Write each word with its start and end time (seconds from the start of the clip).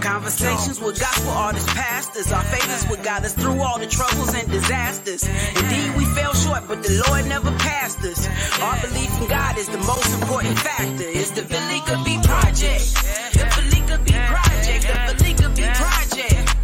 Conversations 0.00 0.80
with 0.80 1.00
gospel 1.00 1.30
artists, 1.30 1.72
pastors, 1.72 2.30
our 2.30 2.44
favors 2.44 2.84
what 2.88 3.02
got 3.02 3.24
us 3.24 3.32
through 3.34 3.60
all 3.60 3.78
the 3.78 3.86
troubles 3.86 4.32
and 4.34 4.50
disasters. 4.50 5.26
Indeed, 5.26 5.96
we 5.96 6.04
fell 6.14 6.34
short, 6.34 6.68
but 6.68 6.82
the 6.82 7.02
Lord 7.08 7.26
never 7.26 7.50
passed 7.58 8.00
us. 8.04 8.28
Our 8.60 8.80
belief 8.80 9.10
in 9.20 9.28
God 9.28 9.58
is 9.58 9.66
the 9.68 9.78
most 9.78 10.12
important 10.20 10.58
factor. 10.58 11.04
It's 11.08 11.30
the 11.30 11.42
Velika 11.42 12.04
B 12.04 12.20
Project. 12.22 12.94
The 13.32 13.44
Velika 13.48 13.98
B 14.04 14.12
Project. 14.12 14.86
The 14.86 14.94
Velika 15.12 15.48
B 15.56 15.62
Project. 15.72 16.54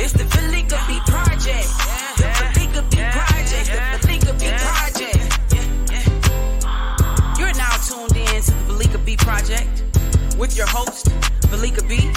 It's 0.00 0.12
the 0.12 0.24
Velika 0.24 0.78
B 0.88 1.00
Project. 1.06 1.68
The 2.16 2.26
Velika 2.32 2.82
B 2.90 2.96
Project. 3.16 3.66
The 3.70 3.80
Velika 4.02 4.32
B 4.40 4.42
Project. 4.66 5.30
You're 7.38 7.54
now 7.54 7.76
tuned 7.86 8.16
in 8.16 8.42
to 8.42 8.50
the 8.50 8.72
Velika 8.72 8.98
B 9.04 9.16
Project 9.16 9.84
with 10.38 10.56
your 10.56 10.66
host, 10.66 11.08
Velika 11.46 11.86
B, 11.88 12.12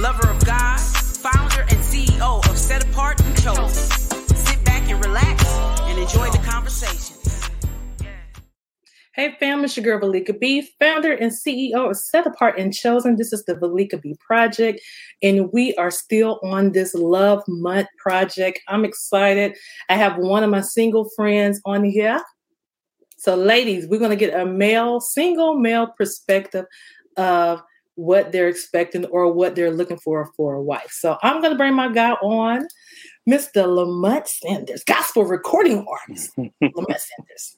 lover 0.00 0.30
of 0.30 0.44
God, 0.44 0.78
founder 0.78 1.62
and 1.62 1.80
CEO 1.80 2.48
of 2.48 2.56
Set 2.56 2.84
Apart 2.84 3.20
and 3.20 3.42
Chosen. 3.42 3.90
Sit 4.36 4.64
back 4.64 4.88
and 4.88 5.04
relax 5.04 5.44
and 5.82 5.98
enjoy 5.98 6.30
the 6.30 6.38
conversation. 6.38 7.16
Hey 9.14 9.34
fam, 9.40 9.64
it's 9.64 9.76
your 9.76 9.82
girl 9.82 9.98
Valika 9.98 10.38
B, 10.38 10.62
founder 10.78 11.12
and 11.12 11.32
CEO 11.32 11.90
of 11.90 11.96
Set 11.96 12.24
Apart 12.24 12.56
and 12.56 12.72
Chosen. 12.72 13.16
This 13.16 13.32
is 13.32 13.44
the 13.46 13.54
Valika 13.54 14.00
B 14.00 14.14
Project, 14.24 14.80
and 15.24 15.52
we 15.52 15.74
are 15.74 15.90
still 15.90 16.38
on 16.44 16.70
this 16.70 16.94
Love 16.94 17.42
Month 17.48 17.88
project. 17.98 18.60
I'm 18.68 18.84
excited. 18.84 19.56
I 19.88 19.96
have 19.96 20.18
one 20.18 20.44
of 20.44 20.50
my 20.50 20.60
single 20.60 21.10
friends 21.16 21.60
on 21.64 21.82
here. 21.82 22.22
So, 23.16 23.34
ladies, 23.34 23.88
we're 23.88 23.98
going 23.98 24.16
to 24.16 24.16
get 24.16 24.38
a 24.38 24.46
male, 24.46 25.00
single 25.00 25.58
male 25.58 25.88
perspective 25.98 26.66
of 27.16 27.60
what 27.98 28.30
they're 28.30 28.46
expecting 28.46 29.04
or 29.06 29.32
what 29.32 29.56
they're 29.56 29.72
looking 29.72 29.98
for 29.98 30.30
for 30.36 30.54
a 30.54 30.62
wife. 30.62 30.92
So, 30.92 31.18
I'm 31.22 31.40
going 31.40 31.52
to 31.52 31.58
bring 31.58 31.74
my 31.74 31.92
guy 31.92 32.12
on, 32.12 32.68
Mr. 33.28 33.66
Lamont 33.66 34.28
Sanders, 34.28 34.84
gospel 34.84 35.24
recording 35.24 35.84
artist. 35.86 36.32
Lamont 36.38 37.00
Sanders. 37.00 37.56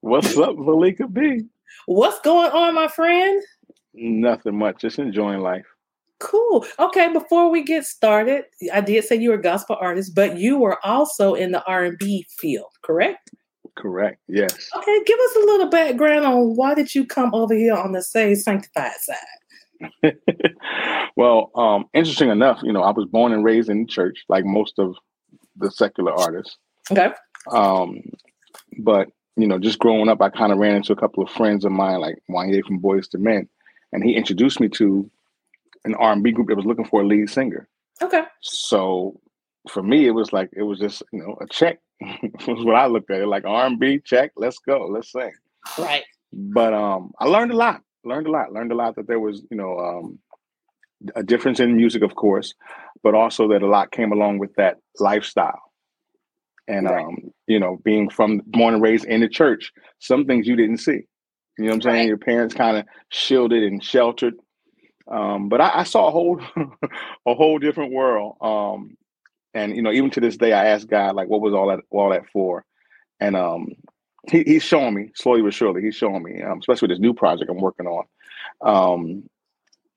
What's 0.00 0.36
up, 0.36 0.54
Velika 0.54 1.12
B? 1.12 1.46
What's 1.86 2.20
going 2.20 2.50
on, 2.52 2.74
my 2.76 2.86
friend? 2.86 3.42
Nothing 3.92 4.56
much. 4.56 4.80
Just 4.82 5.00
enjoying 5.00 5.40
life. 5.40 5.66
Cool. 6.20 6.64
Okay, 6.78 7.12
before 7.12 7.50
we 7.50 7.64
get 7.64 7.84
started, 7.84 8.44
I 8.72 8.80
did 8.80 9.02
say 9.04 9.16
you 9.16 9.30
were 9.30 9.36
a 9.36 9.42
gospel 9.42 9.76
artist, 9.80 10.14
but 10.14 10.38
you 10.38 10.58
were 10.58 10.78
also 10.86 11.34
in 11.34 11.50
the 11.50 11.64
R&B 11.64 12.26
field, 12.38 12.70
correct? 12.82 13.30
Correct. 13.76 14.20
Yes. 14.28 14.70
Okay, 14.76 15.00
give 15.04 15.18
us 15.18 15.36
a 15.36 15.46
little 15.46 15.68
background 15.68 16.24
on 16.24 16.54
why 16.56 16.74
did 16.74 16.94
you 16.94 17.04
come 17.04 17.34
over 17.34 17.54
here 17.54 17.74
on 17.74 17.92
the 17.92 18.02
Saved 18.02 18.40
Sanctified 18.40 18.92
side? 19.00 20.16
well, 21.16 21.50
um, 21.56 21.86
interesting 21.92 22.30
enough, 22.30 22.60
you 22.62 22.72
know, 22.72 22.82
I 22.82 22.90
was 22.90 23.06
born 23.06 23.32
and 23.32 23.44
raised 23.44 23.68
in 23.68 23.86
church, 23.86 24.24
like 24.28 24.44
most 24.44 24.78
of 24.78 24.96
the 25.56 25.70
secular 25.70 26.12
artists. 26.12 26.56
Okay. 26.90 27.10
Um, 27.50 28.00
but 28.78 29.08
you 29.36 29.46
know, 29.48 29.58
just 29.58 29.80
growing 29.80 30.08
up, 30.08 30.22
I 30.22 30.28
kind 30.30 30.52
of 30.52 30.58
ran 30.58 30.76
into 30.76 30.92
a 30.92 30.96
couple 30.96 31.22
of 31.22 31.30
friends 31.30 31.64
of 31.64 31.72
mine, 31.72 32.00
like 32.00 32.16
Wanya 32.30 32.64
from 32.64 32.80
Boyz 32.80 33.12
II 33.14 33.20
Men, 33.20 33.48
and 33.92 34.04
he 34.04 34.14
introduced 34.14 34.60
me 34.60 34.68
to 34.70 35.10
an 35.84 35.94
R 35.96 36.12
and 36.12 36.22
B 36.22 36.30
group 36.30 36.48
that 36.48 36.56
was 36.56 36.66
looking 36.66 36.84
for 36.84 37.02
a 37.02 37.06
lead 37.06 37.28
singer. 37.28 37.68
Okay. 38.00 38.22
So 38.40 39.20
for 39.70 39.82
me, 39.82 40.06
it 40.06 40.10
was 40.12 40.32
like 40.32 40.50
it 40.54 40.62
was 40.62 40.78
just 40.78 41.02
you 41.12 41.20
know 41.20 41.36
a 41.40 41.46
check. 41.48 41.78
was 42.46 42.64
what 42.64 42.74
I 42.76 42.86
looked 42.86 43.10
at 43.10 43.20
it 43.20 43.26
like 43.26 43.44
R 43.44 43.66
and 43.66 43.78
B 43.78 44.00
check. 44.04 44.32
Let's 44.36 44.58
go. 44.58 44.86
Let's 44.90 45.12
sing. 45.12 45.32
Right. 45.78 46.04
But 46.32 46.74
um, 46.74 47.12
I 47.18 47.26
learned 47.26 47.52
a 47.52 47.56
lot. 47.56 47.82
Learned 48.04 48.26
a 48.26 48.30
lot. 48.30 48.52
Learned 48.52 48.72
a 48.72 48.74
lot 48.74 48.96
that 48.96 49.06
there 49.06 49.20
was 49.20 49.42
you 49.50 49.56
know 49.56 49.78
um, 49.78 50.18
a 51.14 51.22
difference 51.22 51.60
in 51.60 51.76
music, 51.76 52.02
of 52.02 52.14
course, 52.14 52.54
but 53.02 53.14
also 53.14 53.48
that 53.48 53.62
a 53.62 53.66
lot 53.66 53.90
came 53.92 54.12
along 54.12 54.38
with 54.38 54.54
that 54.56 54.78
lifestyle. 54.98 55.60
And 56.66 56.86
Right. 56.86 57.04
um, 57.04 57.30
you 57.46 57.60
know, 57.60 57.78
being 57.84 58.08
from 58.08 58.40
born 58.46 58.74
and 58.74 58.82
raised 58.82 59.04
in 59.04 59.20
the 59.20 59.28
church, 59.28 59.70
some 59.98 60.24
things 60.24 60.46
you 60.46 60.56
didn't 60.56 60.78
see. 60.78 61.02
You 61.58 61.64
know 61.64 61.68
what 61.68 61.74
I'm 61.74 61.82
saying? 61.82 61.98
Right. 62.00 62.08
Your 62.08 62.16
parents 62.18 62.54
kind 62.54 62.76
of 62.78 62.84
shielded 63.10 63.62
and 63.62 63.84
sheltered. 63.84 64.34
Um, 65.06 65.48
but 65.50 65.60
I, 65.60 65.80
I 65.80 65.82
saw 65.84 66.08
a 66.08 66.10
whole 66.10 66.40
a 67.26 67.34
whole 67.34 67.58
different 67.58 67.92
world. 67.92 68.36
Um, 68.40 68.96
and 69.54 69.74
you 69.76 69.82
know, 69.82 69.92
even 69.92 70.10
to 70.10 70.20
this 70.20 70.36
day, 70.36 70.52
I 70.52 70.66
ask 70.66 70.86
God 70.86 71.14
like, 71.14 71.28
what 71.28 71.40
was 71.40 71.54
all 71.54 71.68
that 71.68 71.80
all 71.90 72.10
that 72.10 72.28
for? 72.32 72.64
And 73.20 73.36
um, 73.36 73.68
he, 74.30 74.42
he's 74.44 74.62
showing 74.64 74.94
me 74.94 75.10
slowly 75.14 75.42
but 75.42 75.54
surely. 75.54 75.82
He's 75.82 75.94
showing 75.96 76.22
me, 76.22 76.42
um, 76.42 76.58
especially 76.58 76.86
with 76.88 76.96
this 76.96 77.02
new 77.02 77.14
project 77.14 77.50
I'm 77.50 77.60
working 77.60 77.86
on. 77.86 78.04
Um, 78.62 79.30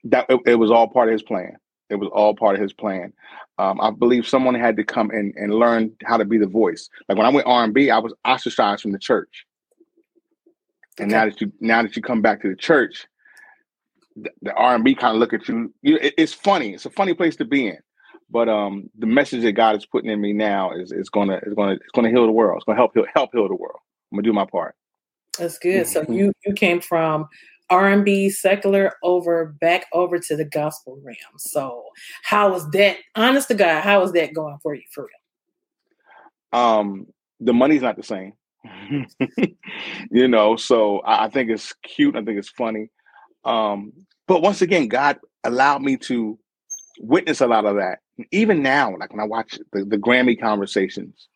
that 0.06 0.26
it, 0.30 0.40
it 0.46 0.56
was 0.56 0.72
all 0.72 0.88
part 0.88 1.10
of 1.10 1.14
his 1.14 1.24
plan. 1.24 1.58
It 1.90 1.96
was 1.96 2.10
all 2.14 2.36
part 2.36 2.56
of 2.56 2.62
his 2.62 2.74
plan. 2.74 3.14
Um, 3.58 3.80
I 3.82 3.92
believe 3.92 4.28
someone 4.28 4.56
had 4.56 4.78
to 4.78 4.84
come 4.84 5.10
and, 5.10 5.34
and 5.36 5.54
learn 5.54 5.94
how 6.06 6.18
to 6.18 6.26
be 6.26 6.38
the 6.38 6.48
voice. 6.48 6.90
Like 7.08 7.18
when 7.18 7.28
I 7.28 7.30
went 7.32 7.48
R 7.48 7.64
and 7.64 7.74
B, 7.74 7.90
I 7.90 7.98
was 8.00 8.14
ostracized 8.26 8.82
from 8.82 8.92
the 8.92 9.00
church. 9.00 9.46
And 11.00 11.12
now 11.12 11.26
that 11.26 11.40
you 11.42 11.52
now 11.60 11.82
that 11.84 11.96
you 11.96 12.02
come 12.02 12.22
back 12.22 12.42
to 12.42 12.50
the 12.50 12.56
church, 12.56 13.08
the, 14.16 14.32
the 14.42 14.54
R 14.54 14.76
and 14.76 14.84
B 14.84 14.96
kind 14.96 15.16
of 15.16 15.20
look 15.20 15.34
at 15.34 15.48
you. 15.48 15.74
you 15.82 15.98
it- 16.02 16.16
it's 16.18 16.34
funny. 16.34 16.74
It's 16.74 16.86
a 16.86 16.90
funny 16.90 17.14
place 17.14 17.36
to 17.38 17.46
be 17.46 17.68
in. 17.68 17.78
But 18.30 18.50
um, 18.50 18.90
the 18.98 19.06
message 19.06 19.44
that 19.44 19.54
God 19.54 19.76
is 19.76 19.86
putting 19.86 20.10
in 20.10 20.20
me 20.20 20.34
now 20.34 20.72
is 20.72 20.92
is 20.92 21.10
gonna 21.10 21.40
is 21.44 21.54
gonna 21.54 21.74
it's 21.74 21.92
gonna 21.96 22.10
heal 22.10 22.26
the 22.26 22.32
world. 22.32 22.58
It's 22.58 22.66
gonna 22.66 22.78
help 22.78 22.94
heal, 22.94 23.06
help 23.14 23.32
heal 23.34 23.48
the 23.48 23.56
world. 23.56 23.80
I'm 24.12 24.18
gonna 24.18 24.24
do 24.24 24.34
my 24.34 24.46
part. 24.46 24.76
That's 25.40 25.58
good. 25.58 25.88
So 25.88 26.04
you 26.10 26.34
you 26.46 26.54
came 26.54 26.82
from 26.82 27.28
R&B 27.70 28.30
secular 28.30 28.94
over 29.04 29.56
back 29.60 29.86
over 29.94 30.20
to 30.20 30.36
the 30.36 30.46
gospel 30.46 31.00
realm. 31.04 31.38
So 31.38 31.84
how 32.24 32.52
was 32.52 32.70
that? 32.72 32.98
Honest 33.16 33.50
to 33.50 33.56
God, 33.56 33.82
how 33.82 34.02
was 34.02 34.14
that 34.14 34.34
going 34.34 34.58
for 34.62 34.74
you 34.74 34.84
for 34.94 35.04
real? 35.04 35.10
um 36.54 37.08
the 37.40 37.54
money's 37.54 37.82
not 37.82 37.96
the 37.96 38.04
same 38.04 38.34
you 40.12 40.28
know 40.28 40.56
so 40.56 41.00
I, 41.00 41.26
I 41.26 41.30
think 41.30 41.50
it's 41.50 41.74
cute 41.84 42.16
i 42.16 42.24
think 42.24 42.38
it's 42.38 42.50
funny 42.50 42.90
um 43.46 43.94
but 44.28 44.42
once 44.42 44.62
again 44.62 44.88
god 44.88 45.20
allowed 45.44 45.82
me 45.82 45.98
to 45.98 46.38
witness 47.00 47.42
a 47.42 47.48
lot 47.48 47.66
of 47.66 47.76
that 47.76 48.00
even 48.32 48.62
now 48.62 48.96
like 48.98 49.12
when 49.12 49.20
i 49.20 49.24
watch 49.26 49.60
the, 49.74 49.86
the 49.86 49.98
grammy 49.98 50.40
conversations 50.40 51.28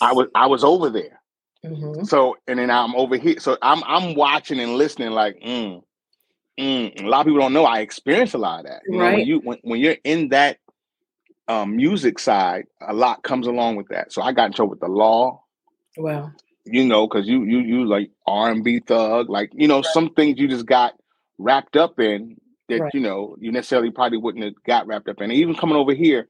i 0.00 0.12
was 0.12 0.28
i 0.34 0.46
was 0.46 0.64
over 0.64 0.90
there. 0.90 1.20
Mhm. 1.64 2.06
so 2.06 2.36
and 2.46 2.58
then 2.58 2.70
i'm 2.70 2.94
over 2.94 3.16
here. 3.16 3.40
So 3.40 3.58
i'm 3.62 3.82
i'm 3.84 4.14
watching 4.14 4.60
and 4.60 4.76
listening 4.76 5.10
like 5.10 5.40
mm, 5.44 5.82
mm. 6.58 7.04
a 7.04 7.08
lot 7.08 7.20
of 7.20 7.26
people 7.26 7.40
don't 7.40 7.52
know 7.52 7.64
i 7.64 7.80
experienced 7.80 8.34
a 8.34 8.38
lot 8.38 8.60
of 8.60 8.66
that. 8.66 8.82
You 8.86 8.98
know 8.98 9.04
when 9.04 9.26
you 9.26 9.40
when, 9.40 9.58
when 9.62 9.80
you're 9.80 9.96
in 10.04 10.28
that 10.28 10.58
um 11.48 11.76
music 11.76 12.18
side 12.18 12.66
a 12.80 12.92
lot 12.92 13.22
comes 13.24 13.46
along 13.46 13.76
with 13.76 13.88
that. 13.88 14.12
So 14.12 14.22
i 14.22 14.32
got 14.32 14.46
in 14.46 14.52
trouble 14.52 14.70
with 14.70 14.80
the 14.80 14.88
law. 14.88 15.42
Well, 15.96 16.32
you 16.64 16.84
know, 16.84 17.06
because 17.06 17.26
you 17.26 17.44
you 17.44 17.58
you 17.58 17.84
like 17.86 18.10
R 18.26 18.50
and 18.50 18.62
B 18.62 18.80
thug, 18.80 19.28
like 19.28 19.50
you 19.54 19.68
know, 19.68 19.82
some 19.82 20.10
things 20.10 20.38
you 20.38 20.48
just 20.48 20.66
got 20.66 20.94
wrapped 21.38 21.76
up 21.76 21.98
in 21.98 22.36
that 22.68 22.80
Right. 22.82 22.94
you 22.94 23.00
know 23.00 23.36
you 23.40 23.52
necessarily 23.52 23.90
probably 23.90 24.18
wouldn't 24.18 24.44
have 24.44 24.54
got 24.66 24.86
wrapped 24.86 25.08
up 25.08 25.20
in. 25.20 25.30
Even 25.32 25.54
coming 25.54 25.76
over 25.76 25.94
here, 25.94 26.28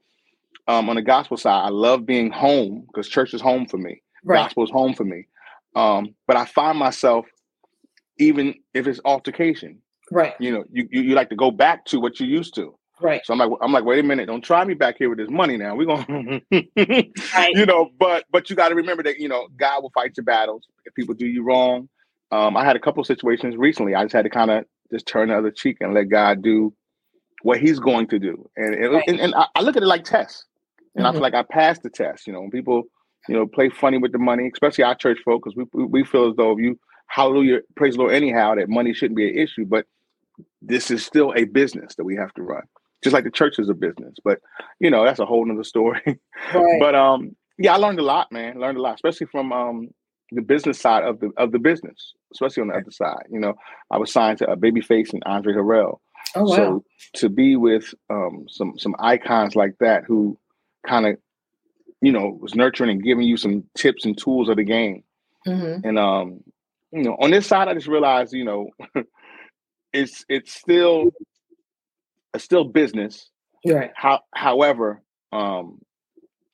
um, 0.67 0.89
on 0.89 0.95
the 0.95 1.01
gospel 1.01 1.37
side, 1.37 1.65
I 1.65 1.69
love 1.69 2.05
being 2.05 2.31
home 2.31 2.85
because 2.87 3.07
church 3.09 3.33
is 3.33 3.41
home 3.41 3.65
for 3.67 3.77
me. 3.77 4.01
right. 4.23 4.43
Gospel 4.43 4.63
is 4.63 4.71
home 4.71 4.93
for 4.93 5.03
me. 5.05 5.27
Um, 5.75 6.15
but 6.27 6.37
I 6.37 6.45
find 6.45 6.77
myself, 6.77 7.25
even 8.19 8.55
if 8.73 8.87
it's 8.87 8.99
altercation, 9.05 9.81
Right. 10.11 10.33
you 10.39 10.51
know, 10.51 10.63
you, 10.71 10.87
you 10.91 11.01
you 11.01 11.15
like 11.15 11.29
to 11.29 11.35
go 11.35 11.51
back 11.51 11.85
to 11.85 11.99
what 11.99 12.19
you 12.19 12.27
used 12.27 12.55
to. 12.55 12.75
Right. 13.01 13.21
So 13.25 13.33
I'm 13.33 13.39
like, 13.39 13.51
I'm 13.61 13.71
like, 13.71 13.85
wait 13.85 13.99
a 13.99 14.03
minute, 14.03 14.25
don't 14.27 14.43
try 14.43 14.65
me 14.65 14.73
back 14.73 14.95
here 14.97 15.09
with 15.09 15.19
this 15.19 15.29
money 15.29 15.55
now. 15.57 15.75
We're 15.75 15.85
gonna, 15.85 16.41
Right. 16.51 17.53
you 17.53 17.65
know, 17.65 17.89
but 17.99 18.25
but 18.31 18.49
you 18.49 18.55
got 18.55 18.69
to 18.69 18.75
remember 18.75 19.03
that 19.03 19.19
you 19.19 19.29
know 19.29 19.47
God 19.57 19.83
will 19.83 19.91
fight 19.91 20.13
your 20.17 20.23
battles 20.25 20.63
if 20.85 20.93
people 20.95 21.15
do 21.15 21.27
you 21.27 21.43
wrong. 21.43 21.87
Um, 22.31 22.57
I 22.57 22.65
had 22.65 22.75
a 22.75 22.79
couple 22.79 23.01
of 23.01 23.07
situations 23.07 23.55
recently. 23.57 23.95
I 23.95 24.03
just 24.03 24.13
had 24.13 24.23
to 24.25 24.29
kind 24.29 24.51
of 24.51 24.65
just 24.91 25.07
turn 25.07 25.29
the 25.29 25.37
other 25.37 25.51
cheek 25.51 25.77
and 25.81 25.93
let 25.93 26.09
God 26.09 26.41
do 26.41 26.73
what 27.43 27.59
He's 27.59 27.79
going 27.79 28.07
to 28.07 28.19
do. 28.19 28.49
And 28.57 28.75
it, 28.75 28.89
Right. 28.89 29.03
and, 29.07 29.19
and 29.19 29.35
I, 29.35 29.47
I 29.55 29.61
look 29.61 29.77
at 29.77 29.83
it 29.83 29.87
like 29.87 30.03
tests, 30.03 30.45
and 30.95 31.05
I 31.05 31.09
Mhm. 31.09 31.13
feel 31.13 31.21
like 31.21 31.33
I 31.33 31.43
passed 31.43 31.83
the 31.83 31.89
test. 31.89 32.27
You 32.27 32.33
know, 32.33 32.41
when 32.41 32.51
people 32.51 32.83
you 33.27 33.35
know 33.35 33.47
play 33.47 33.69
funny 33.69 33.97
with 33.97 34.11
the 34.11 34.17
money, 34.17 34.49
especially 34.53 34.83
our 34.83 34.95
church 34.95 35.19
folk, 35.23 35.43
because 35.43 35.55
we, 35.55 35.65
we 35.73 35.85
we 35.85 36.03
feel 36.03 36.29
as 36.29 36.35
though 36.35 36.51
if 36.53 36.59
you 36.59 36.79
hallelujah 37.07 37.59
praise 37.75 37.95
the 37.95 38.01
Lord 38.01 38.13
anyhow 38.13 38.55
that 38.55 38.69
money 38.69 38.93
shouldn't 38.93 39.17
be 39.17 39.29
an 39.29 39.37
issue, 39.37 39.65
but 39.65 39.85
this 40.61 40.91
is 40.91 41.05
still 41.05 41.33
a 41.35 41.45
business 41.45 41.95
that 41.95 42.05
we 42.05 42.15
have 42.15 42.33
to 42.33 42.43
run 42.43 42.63
just 43.03 43.13
like 43.13 43.23
the 43.23 43.31
church 43.31 43.59
is 43.59 43.69
a 43.69 43.73
business. 43.73 44.15
But 44.23 44.39
you 44.79 44.89
know, 44.89 45.03
that's 45.05 45.19
a 45.19 45.25
whole 45.25 45.45
nother 45.45 45.63
story. 45.63 46.01
Right. 46.53 46.79
but 46.79 46.95
um, 46.95 47.35
yeah, 47.57 47.73
I 47.73 47.77
learned 47.77 47.99
a 47.99 48.03
lot, 48.03 48.31
man. 48.31 48.59
Learned 48.59 48.77
a 48.77 48.81
lot, 48.81 48.95
especially 48.95 49.27
from 49.27 49.51
um 49.51 49.89
the 50.31 50.41
business 50.41 50.79
side 50.79 51.03
of 51.03 51.19
the 51.19 51.31
of 51.37 51.51
the 51.51 51.59
business, 51.59 52.13
especially 52.33 52.61
on 52.61 52.67
the 52.69 52.75
other 52.75 52.91
side. 52.91 53.25
You 53.31 53.39
know, 53.39 53.55
I 53.91 53.97
was 53.97 54.11
signed 54.11 54.37
to 54.39 54.49
a 54.51 54.55
Babyface 54.57 55.13
and 55.13 55.23
Andre 55.25 55.53
Harrell. 55.53 55.99
oh 56.35 56.43
wow. 56.43 56.55
So 56.55 56.83
to 57.15 57.29
be 57.29 57.55
with 57.55 57.93
um 58.09 58.45
some 58.49 58.77
some 58.77 58.95
icons 58.99 59.55
like 59.55 59.75
that 59.79 60.03
who 60.05 60.37
kind 60.85 61.05
of 61.07 61.17
you 62.01 62.11
know 62.11 62.37
was 62.41 62.55
nurturing 62.55 62.91
and 62.91 63.03
giving 63.03 63.25
you 63.25 63.37
some 63.37 63.63
tips 63.75 64.05
and 64.05 64.17
tools 64.17 64.49
of 64.49 64.57
the 64.57 64.63
game. 64.63 65.03
Mhm. 65.47 65.81
And 65.83 65.97
um, 65.99 66.43
you 66.91 67.03
know, 67.03 67.15
on 67.19 67.31
this 67.31 67.47
side, 67.47 67.67
I 67.67 67.73
just 67.73 67.87
realized, 67.87 68.33
you 68.33 68.43
know, 68.45 68.69
it's 69.93 70.25
it's 70.29 70.53
still 70.53 71.11
it's 72.33 72.43
still 72.43 72.63
business. 72.65 73.29
Right. 73.65 73.91
How, 73.95 74.21
however, 74.33 75.01
um, 75.31 75.79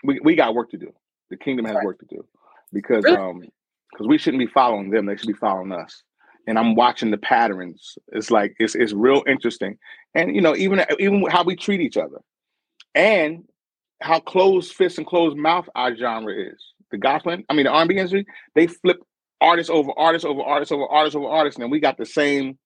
we 0.03 0.19
we 0.23 0.35
got 0.35 0.55
work 0.55 0.71
to 0.71 0.77
do. 0.77 0.93
The 1.29 1.37
kingdom 1.37 1.65
has 1.65 1.75
Right. 1.75 1.85
work 1.85 1.99
to 1.99 2.05
do 2.05 2.25
because 2.71 3.03
Really? 3.05 3.17
um 3.17 3.43
because 3.95 4.07
we 4.07 4.17
shouldn't 4.17 4.39
be 4.39 4.51
following 4.51 4.89
them; 4.89 5.05
they 5.05 5.15
should 5.15 5.27
be 5.27 5.33
following 5.33 5.71
us. 5.71 6.03
And 6.47 6.59
I'm 6.59 6.75
watching 6.75 7.11
the 7.11 7.17
patterns. 7.17 7.97
It's 8.11 8.29
like 8.29 8.55
it's 8.59 8.75
it's 8.75 8.93
real 8.93 9.23
interesting, 9.27 9.77
and 10.13 10.35
you 10.35 10.41
know 10.41 10.55
even 10.55 10.83
even 10.99 11.25
how 11.29 11.43
we 11.43 11.55
treat 11.55 11.81
each 11.81 11.97
other, 11.97 12.19
and 12.93 13.43
how 14.01 14.19
closed 14.19 14.73
fist 14.73 14.97
and 14.97 15.07
closed 15.07 15.37
mouth 15.37 15.67
our 15.75 15.95
genre 15.95 16.33
is. 16.33 16.61
The 16.91 16.97
gospel, 16.97 17.37
I 17.49 17.53
mean 17.53 17.65
the 17.65 17.71
R&B 17.71 17.95
industry, 17.95 18.25
they 18.53 18.67
flip 18.67 18.97
artists 19.41 19.69
over 19.69 19.91
artists 19.97 20.25
over 20.25 20.41
artists 20.41 20.71
over 20.71 20.85
artists 20.87 21.15
over 21.15 21.27
artists, 21.27 21.57
and 21.57 21.63
then 21.63 21.71
we 21.71 21.79
got 21.79 21.97
the 21.97 22.05
same, 22.05 22.57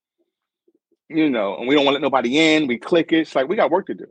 you 1.08 1.30
know, 1.30 1.56
and 1.58 1.68
we 1.68 1.76
don't 1.76 1.86
want 1.86 1.96
to 1.96 2.00
let 2.00 2.02
nobody 2.02 2.38
in. 2.38 2.68
We 2.68 2.78
click 2.78 3.14
it. 3.14 3.20
It's 3.20 3.36
like 3.36 3.48
we 3.48 3.56
got 3.56 3.72
work 3.72 3.88
to 3.88 3.94
do. 3.94 4.08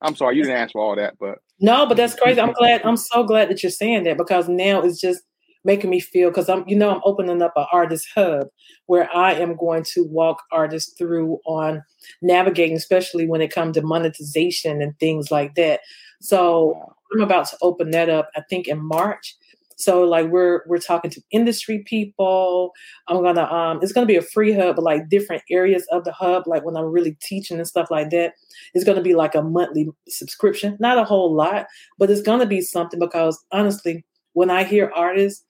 I'm 0.00 0.16
sorry 0.16 0.36
you 0.36 0.42
didn't 0.42 0.58
ask 0.58 0.72
for 0.72 0.82
all 0.82 0.96
that, 0.96 1.14
but 1.20 1.38
No, 1.60 1.86
but 1.86 1.96
that's 1.96 2.16
crazy. 2.16 2.40
I'm 2.40 2.52
glad. 2.52 2.82
I'm 2.84 2.96
so 2.96 3.22
glad 3.22 3.50
that 3.50 3.62
you're 3.62 3.70
saying 3.70 4.02
that 4.04 4.16
because 4.18 4.48
now 4.48 4.82
it's 4.82 5.00
just 5.00 5.22
making 5.64 5.90
me 5.90 6.00
feel 6.00 6.30
because 6.30 6.48
I'm, 6.48 6.64
you 6.66 6.76
know, 6.76 6.90
I'm 6.90 7.02
opening 7.04 7.42
up 7.42 7.52
an 7.56 7.66
artist 7.72 8.08
hub 8.14 8.48
where 8.86 9.14
I 9.14 9.32
am 9.34 9.56
going 9.56 9.84
to 9.94 10.04
walk 10.04 10.42
artists 10.50 10.94
through 10.98 11.38
on 11.46 11.82
navigating, 12.20 12.76
especially 12.76 13.26
when 13.26 13.40
it 13.40 13.52
comes 13.52 13.74
to 13.74 13.82
monetization 13.82 14.82
and 14.82 14.98
things 14.98 15.30
like 15.30 15.54
that. 15.54 15.80
So. 16.20 16.94
I'm 17.12 17.20
about 17.20 17.46
to 17.48 17.58
open 17.60 17.90
that 17.90 18.08
up. 18.08 18.30
I 18.36 18.40
think 18.48 18.66
in 18.68 18.82
March. 18.82 19.36
So 19.76 20.04
like 20.04 20.28
we're 20.28 20.62
we're 20.66 20.78
talking 20.78 21.10
to 21.10 21.22
industry 21.32 21.80
people. 21.80 22.72
I'm 23.08 23.22
gonna 23.22 23.44
um 23.44 23.80
it's 23.82 23.92
gonna 23.92 24.06
be 24.06 24.16
a 24.16 24.22
free 24.22 24.52
hub, 24.52 24.76
but 24.76 24.84
like 24.84 25.08
different 25.08 25.42
areas 25.50 25.86
of 25.90 26.04
the 26.04 26.12
hub, 26.12 26.46
like 26.46 26.64
when 26.64 26.76
I'm 26.76 26.84
really 26.84 27.16
teaching 27.20 27.58
and 27.58 27.66
stuff 27.66 27.90
like 27.90 28.10
that, 28.10 28.34
it's 28.74 28.84
gonna 28.84 29.02
be 29.02 29.14
like 29.14 29.34
a 29.34 29.42
monthly 29.42 29.88
subscription. 30.08 30.76
Not 30.78 30.98
a 30.98 31.04
whole 31.04 31.34
lot, 31.34 31.66
but 31.98 32.10
it's 32.10 32.22
gonna 32.22 32.46
be 32.46 32.60
something 32.60 33.00
because 33.00 33.42
honestly, 33.50 34.04
when 34.34 34.50
I 34.50 34.64
hear 34.64 34.92
artists 34.94 35.44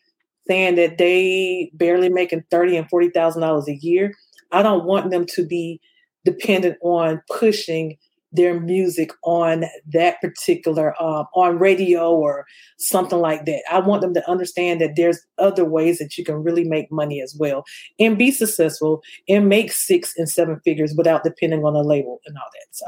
saying 0.47 0.77
that 0.77 0.99
they 0.99 1.71
barely 1.75 2.09
making 2.09 2.45
thirty 2.51 2.77
and 2.77 2.89
forty 2.89 3.11
thousand 3.11 3.43
dollars 3.43 3.69
a 3.69 3.77
year, 3.77 4.15
I 4.51 4.63
don't 4.63 4.85
want 4.85 5.11
them 5.11 5.27
to 5.27 5.47
be 5.47 5.81
dependent 6.25 6.79
on 6.83 7.21
pushing 7.37 7.97
their 8.33 8.59
music 8.59 9.13
on 9.25 9.65
that 9.93 10.21
particular 10.21 10.95
um, 11.03 11.27
on 11.35 11.59
radio 11.59 12.11
or 12.11 12.47
something 12.79 13.19
like 13.19 13.45
that. 13.45 13.63
I 13.71 13.79
want 13.81 14.01
them 14.01 14.15
to 14.15 14.31
understand 14.31 14.81
that 14.81 14.97
there's 14.97 15.21
other 15.39 15.65
ways 15.65 15.99
that 15.99 16.17
you 16.17 16.25
can 16.25 16.43
really 16.43 16.65
make 16.65 16.91
money 16.91 17.21
as 17.21 17.37
well 17.39 17.65
and 17.99 18.19
be 18.19 18.31
successful 18.31 19.03
and 19.29 19.49
make 19.49 19.71
six 19.71 20.15
and 20.17 20.29
seven 20.29 20.61
figures 20.65 20.95
without 20.97 21.25
depending 21.25 21.65
on 21.65 21.77
a 21.77 21.83
label 21.83 22.21
and 22.25 22.37
all 22.39 22.49
that. 22.53 22.67
So 22.71 22.87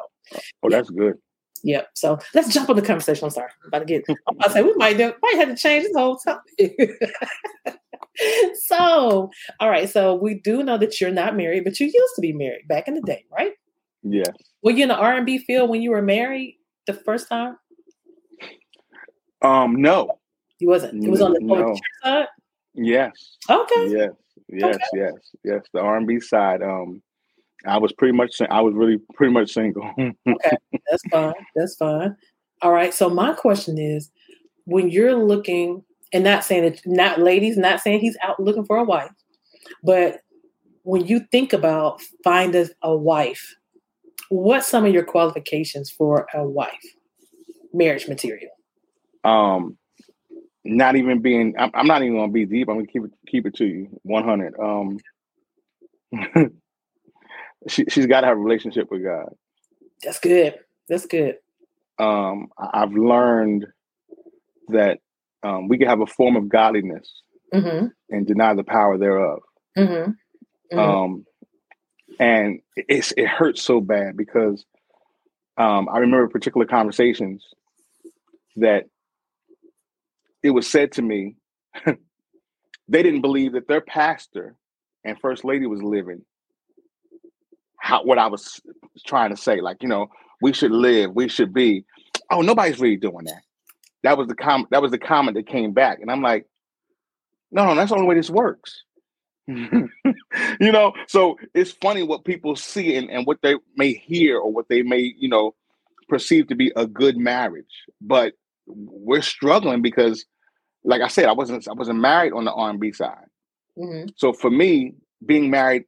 oh, 0.63 0.71
that's 0.71 0.91
good. 0.91 1.15
Yeah. 1.65 1.83
So 1.95 2.19
let's 2.35 2.53
jump 2.53 2.69
on 2.69 2.77
the 2.77 2.83
conversation. 2.83 3.25
I'm 3.25 3.31
sorry. 3.31 3.51
I'm 3.63 3.69
about 3.69 3.79
to 3.81 3.85
get 3.87 4.05
I'm 4.09 4.37
about 4.37 4.49
to 4.49 4.53
say 4.53 4.63
we 4.63 4.75
might 4.75 4.99
do, 4.99 5.13
might 5.23 5.37
have 5.37 5.49
to 5.49 5.57
change 5.57 5.85
this 5.85 5.95
whole 5.97 6.19
topic. 6.19 6.77
so 8.67 9.31
all 9.59 9.71
right. 9.71 9.89
So 9.89 10.15
we 10.15 10.35
do 10.35 10.63
know 10.63 10.77
that 10.77 11.01
you're 11.01 11.11
not 11.11 11.37
married, 11.37 11.65
but 11.65 11.81
you 11.81 11.87
used 11.87 12.15
to 12.17 12.21
be 12.21 12.35
married 12.35 12.69
back 12.69 12.87
in 12.87 12.95
the 12.95 13.01
day, 13.01 13.25
right? 13.33 13.53
Yeah. 14.03 14.31
Were 14.63 14.73
you 14.73 14.83
in 14.83 14.89
the 14.89 14.97
R 14.97 15.15
and 15.15 15.25
B 15.25 15.39
field 15.39 15.71
when 15.71 15.81
you 15.81 15.91
were 15.91 16.03
married 16.03 16.59
the 16.87 16.93
first 16.93 17.29
time? 17.29 17.57
Um. 19.41 19.81
No. 19.81 20.19
You 20.59 20.69
wasn't. 20.69 21.03
It 21.03 21.11
was 21.11 21.23
on 21.23 21.33
the, 21.33 21.41
No. 21.41 21.75
side. 22.03 22.27
Yes. 22.75 23.39
Okay. 23.49 23.91
Yes. 23.91 24.11
Yes. 24.49 24.79
Yes. 24.93 25.15
Yes. 25.43 25.63
The 25.73 25.81
R 25.81 25.97
and 25.97 26.07
B 26.07 26.21
side. 26.21 26.63
Um. 26.63 27.03
I 27.67 27.79
was 27.79 27.93
pretty 27.93 28.17
much. 28.17 28.41
I 28.51 28.61
was 28.61 28.75
really 28.75 28.99
pretty 29.15 29.33
much 29.33 29.53
single. 29.53 29.91
Okay, 30.27 30.57
that's 30.91 31.03
fine. 31.11 31.35
That's 31.55 31.77
fine. 31.77 32.17
All 32.63 32.73
right. 32.73 32.93
So 32.95 33.09
my 33.09 33.33
question 33.33 33.79
is, 33.79 34.11
when 34.65 34.91
you're 34.91 35.15
looking, 35.15 35.83
and 36.13 36.25
not 36.25 36.45
saying 36.45 36.63
that, 36.65 36.81
not 36.87 37.21
ladies, 37.21 37.57
not 37.57 37.81
saying 37.81 38.01
he's 38.01 38.17
out 38.23 38.41
looking 38.41 38.65
for 38.65 38.77
a 38.79 38.85
wife, 38.85 39.11
but 39.83 40.21
when 40.83 41.07
you 41.07 41.21
think 41.33 41.53
about 41.53 42.01
finding 42.23 42.69
a 42.83 42.95
wife, 42.95 43.55
what's 44.29 44.69
some 44.69 44.85
of 44.85 44.93
your 44.93 45.05
qualifications 45.05 45.91
for 45.91 46.27
a 46.35 46.47
wife? 46.47 46.85
Marriage 47.73 48.09
material. 48.09 48.51
um. 49.25 49.77
Not 50.67 50.97
even 50.97 51.21
being. 51.21 51.55
I'm, 51.59 51.71
I'm 51.75 51.87
not 51.87 52.03
even 52.03 52.17
gonna 52.17 52.33
be 52.33 52.47
deep. 52.47 52.71
I'm 52.71 52.77
gonna 52.77 52.87
keep 52.87 53.05
it 53.05 53.11
keep 53.27 53.45
it 53.45 53.55
to 53.57 53.67
you. 53.67 54.01
100. 54.05 54.55
Um. 54.59 54.99
she 57.69 57.85
she's 57.89 58.07
got 58.07 58.23
to 58.23 58.27
have 58.27 58.37
a 58.37 58.41
relationship 58.41 58.91
with 58.91 59.03
God. 59.03 59.35
That's 60.03 60.21
good. 60.21 60.55
That's 60.89 61.07
good. 61.07 61.37
um, 61.99 62.49
I've 62.59 62.93
learned 62.93 63.67
that 64.69 64.99
um, 65.43 65.69
we 65.69 65.79
can 65.79 65.89
have 65.89 66.01
a 66.01 66.07
form 66.07 66.37
of 66.37 66.49
godliness 66.49 67.11
Mm-hmm. 67.53 67.87
and 68.11 68.27
deny 68.27 68.53
the 68.55 68.65
power 68.65 68.99
thereof. 68.99 69.39
Mm-hmm. 69.79 70.77
Um, 70.77 71.25
and 72.19 72.61
it- 72.75 72.87
it's 72.89 73.13
it 73.17 73.29
hurts 73.29 73.63
so 73.63 73.81
bad 73.81 74.17
because 74.17 74.65
um, 75.57 75.89
I 75.89 75.99
remember 75.99 76.27
particular 76.29 76.67
conversations 76.67 77.47
that 78.57 78.87
it 80.43 80.51
was 80.51 80.69
said 80.69 80.93
to 80.93 81.03
me 81.03 81.37
they 82.89 83.03
didn't 83.05 83.21
believe 83.21 83.53
that 83.53 83.69
their 83.69 83.81
pastor 83.81 84.57
and 85.05 85.17
first 85.21 85.45
lady 85.45 85.67
was 85.67 85.81
living 85.83 86.23
how 87.85 88.03
what 88.03 88.19
I 88.19 88.29
was 88.29 88.63
trying 89.07 89.29
to 89.29 89.37
say. 89.37 89.61
Like 89.61 89.83
you 89.83 89.89
know, 89.89 90.09
we 90.41 90.55
should 90.55 90.73
live, 90.73 91.15
we 91.15 91.29
should 91.29 91.53
be. 91.53 91.85
Oh, 92.31 92.41
nobody's 92.41 92.81
really 92.81 92.97
doing 92.97 93.27
that. 93.27 93.43
That 94.03 94.17
was 94.17 94.27
the 94.27 94.35
com- 94.35 94.67
That 94.71 94.81
was 94.81 94.91
the 94.91 94.99
comment 94.99 95.37
that 95.37 95.47
came 95.47 95.73
back, 95.73 95.99
and 96.01 96.11
I'm 96.11 96.23
like, 96.23 96.47
no, 97.53 97.67
no, 97.67 97.75
that's 97.75 97.91
the 97.91 97.97
only 97.97 98.09
way 98.09 98.15
this 98.15 98.31
works. 98.31 98.83
you 99.47 99.91
know, 100.73 100.95
so 101.07 101.37
it's 101.53 101.73
funny 101.73 102.03
what 102.03 102.25
people 102.25 102.57
see 102.57 102.97
and, 102.97 103.11
and 103.11 103.27
what 103.27 103.43
they 103.43 103.57
may 103.77 103.93
hear 103.93 104.39
or 104.39 104.51
what 104.51 104.67
they 104.71 104.83
may, 104.83 105.13
you 105.19 105.29
know, 105.29 105.55
perceive 106.09 106.47
to 106.47 106.55
be 106.55 106.73
a 106.77 106.87
good 106.87 107.19
marriage. 107.19 107.85
But 108.01 108.33
we're 108.67 109.21
struggling 109.21 109.83
because, 109.83 110.25
like 110.85 111.03
I 111.03 111.09
said, 111.09 111.27
I 111.27 111.33
wasn't 111.33 111.69
I 111.69 111.75
wasn't 111.75 112.01
married 112.01 112.33
on 112.33 112.47
the 112.47 112.53
R&B 112.53 112.93
side. 112.93 113.27
Mm-hmm. 113.77 114.07
So 114.17 114.33
for 114.33 114.51
me, 114.51 114.95
being 115.27 115.51
married 115.51 115.85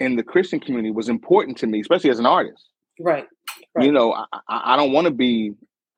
in 0.00 0.16
the 0.16 0.22
Christian 0.22 0.60
community 0.60 0.90
was 0.90 1.08
important 1.08 1.56
to 1.58 1.66
me, 1.66 1.80
especially 1.80 2.10
as 2.10 2.18
an 2.18 2.26
artist. 2.26 2.68
Right. 3.00 3.26
Right. 3.74 3.84
You 3.86 3.92
know, 3.92 4.12
I, 4.12 4.26
I 4.48 4.76
don't 4.76 4.92
want 4.92 5.06
to 5.06 5.10
be 5.10 5.52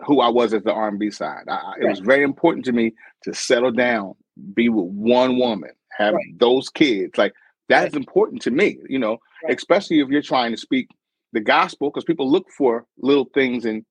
who 0.06 0.20
I 0.20 0.28
was 0.28 0.52
as 0.54 0.62
the 0.62 0.72
R&B 0.72 1.10
side. 1.10 1.44
I, 1.48 1.52
I- 1.54 1.74
it 1.80 1.88
was 1.88 2.00
very 2.00 2.22
important 2.22 2.64
to 2.66 2.72
me 2.72 2.92
to 3.24 3.34
settle 3.34 3.72
down, 3.72 4.14
be 4.54 4.68
with 4.68 4.86
one 4.86 5.38
woman, 5.38 5.70
have 5.96 6.14
Right. 6.14 6.38
those 6.38 6.68
kids. 6.68 7.18
Like 7.18 7.34
that 7.68 7.88
is 7.88 7.94
Right. 7.94 8.00
important 8.00 8.42
to 8.42 8.50
me. 8.50 8.78
You 8.88 8.98
know, 8.98 9.18
Right. 9.44 9.56
especially 9.56 10.00
if 10.00 10.08
you're 10.08 10.22
trying 10.22 10.52
to 10.52 10.56
speak 10.56 10.88
the 11.32 11.40
gospel, 11.40 11.90
because 11.90 12.04
people 12.04 12.30
look 12.30 12.48
for 12.50 12.86
little 12.98 13.28
things 13.34 13.64
and 13.64 13.84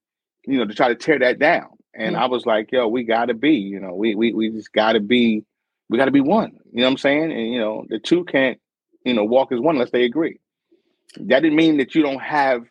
you 0.46 0.58
know 0.58 0.66
to 0.66 0.74
try 0.74 0.88
to 0.88 0.96
tear 0.96 1.20
that 1.20 1.40
down. 1.40 1.68
And 1.94 2.16
Mhm. 2.16 2.20
I 2.20 2.26
was 2.28 2.46
like, 2.46 2.72
yo, 2.72 2.88
we 2.88 3.04
got 3.04 3.26
to 3.26 3.34
be. 3.34 3.52
You 3.56 3.80
know, 3.80 3.94
we 3.94 4.16
we 4.16 4.34
we 4.34 4.50
just 4.50 4.72
got 4.74 4.94
to 4.94 5.00
be. 5.00 5.44
We 5.90 5.98
got 5.98 6.06
to 6.06 6.12
be 6.12 6.22
one. 6.22 6.52
You 6.74 6.82
know 6.82 6.84
what 6.88 6.92
I'm 6.92 6.98
saying? 6.98 7.32
And 7.32 7.54
you 7.54 7.60
know, 7.60 7.86
the 7.90 8.00
two 8.00 8.24
can't 8.26 8.60
you 9.04 9.14
know 9.14 9.24
walk 9.24 9.52
as 9.52 9.60
one 9.60 9.76
unless 9.76 9.92
they 9.92 10.04
agree. 10.04 10.40
That 11.18 11.42
didn't 11.42 11.56
mean 11.56 11.78
that 11.78 11.96
you 11.96 12.04
don't 12.04 12.22
have 12.22 12.64